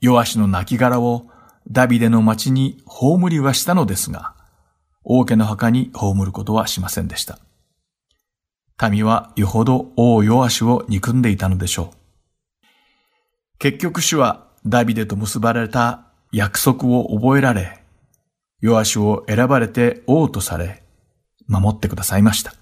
[0.00, 1.28] ヨアシの亡骸を
[1.70, 4.34] ダビデの町に葬りはしたのですが、
[5.04, 7.38] 王家の墓に葬ることはしませんでした。
[8.90, 12.03] 民はよほど王ヨアシを憎んでいたのでしょう。
[13.58, 17.80] 結局主はダビデと結ばれた約束を覚えられ、
[18.60, 20.82] ヨアシュを選ばれて王とされ、
[21.46, 22.54] 守ってくださいました。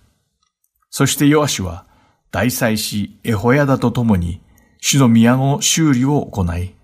[0.91, 1.87] そしてヨアシュは
[2.31, 4.41] 大祭司エホヤダと共に
[4.81, 6.75] 主の宮の修理を行い、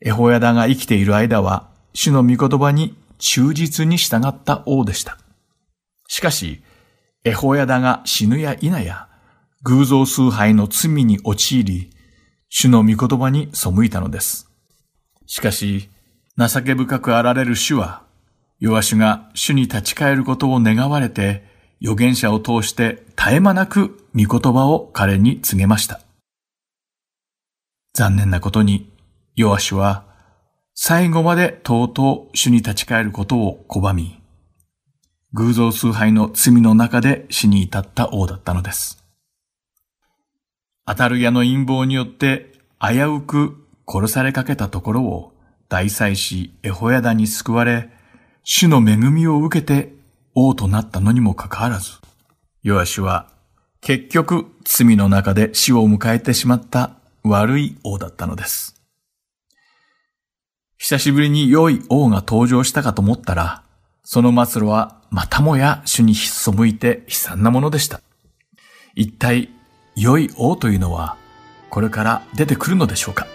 [0.00, 5.18] エホヤダが生きている間は主の御言葉に忠実に従った王でした。
[6.08, 6.62] しかし、
[7.24, 9.08] エホヤダが死ぬや否や、
[9.62, 11.91] 偶像崇拝の罪に陥り、
[12.54, 14.46] 主の御言葉に背いたのです。
[15.26, 15.88] しかし、
[16.36, 18.02] 情け深くあられる主は、
[18.60, 21.44] ヨアシュが主に立ち返ることを願われて、
[21.80, 26.02] 預言者を通して絶え間なく御言葉を彼に告げました。
[27.94, 28.92] 残念なことに、
[29.34, 30.04] ヨアシュは
[30.74, 34.20] 最後までとうとう主に立ち返ることを拒み、
[35.32, 39.01] 偶像崇拝の罪の中で死に至った王だったのです。
[40.84, 43.56] アタルヤの陰謀によって危うく
[43.86, 45.32] 殺されかけたところを
[45.68, 47.88] 大祭司エホヤダに救われ、
[48.42, 49.94] 主の恵みを受けて
[50.34, 51.92] 王となったのにもかかわらず、
[52.62, 53.28] ヨアシは
[53.80, 58.80] 結局罪の中で死を迎えてしまった悪い王だったのです。
[60.78, 63.62] 久しぶりに良い王が登場したかと思ったら、
[64.02, 68.00] その末路はまたもや主に背いて悲惨なものでした。
[68.96, 69.48] 一体
[69.94, 71.16] 良い王というのは、
[71.70, 73.26] これから出てくるのでしょうか？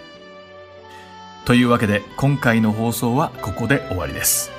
[1.44, 4.50] というわけで、今回の放送はここで終わりです。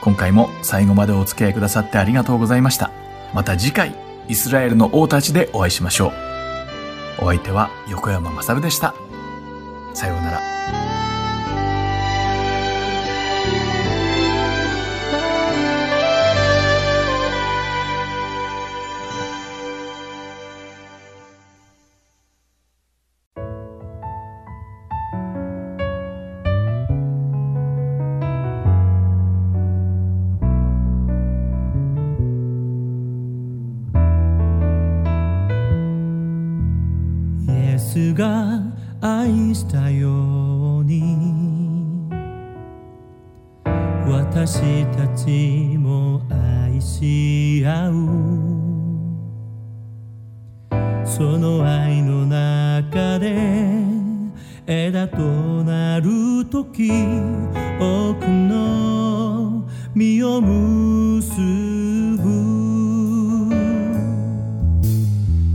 [0.00, 2.90] 今回も最後までお付き合いくださってありがとうございました。
[3.34, 3.94] また次回、
[4.28, 7.24] イスラエルの王たちでお会いしましょう。
[7.24, 8.94] お相手は横山まさるでした。
[9.94, 10.97] さようなら。
[38.18, 38.60] が
[39.00, 41.38] 愛したように。
[44.08, 47.92] 私たちも愛し合う。
[51.06, 53.36] その愛の中で
[54.66, 55.18] 枝と
[55.62, 56.90] なる時
[57.78, 59.64] 奥の
[59.94, 61.40] 実を結
[62.20, 63.54] ぶ。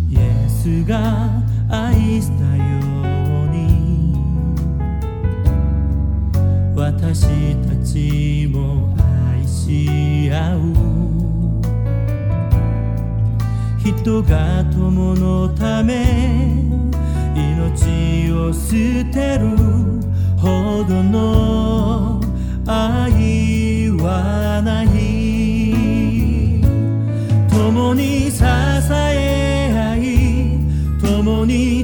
[0.09, 1.43] イエスが
[1.75, 2.63] 愛したよ
[3.45, 4.13] うに。
[6.75, 8.95] 私たちも
[9.33, 10.59] 愛し合う。
[13.79, 16.61] 人が友のため
[17.35, 19.57] 命を捨てる。
[20.37, 22.21] ほどの
[22.67, 26.61] 愛はない。
[27.49, 28.43] 共に支
[28.91, 29.42] え
[31.45, 31.82] need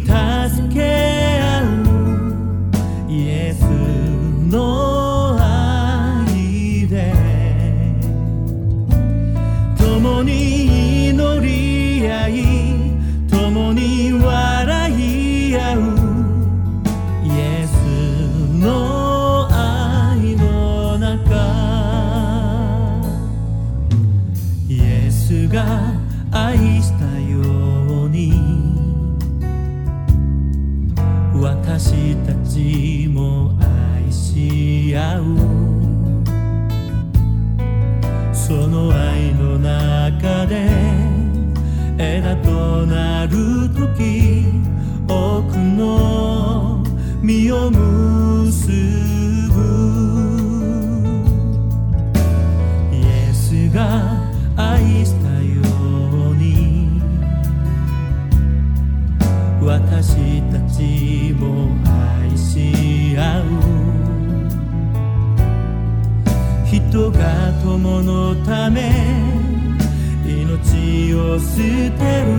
[71.39, 72.38] してる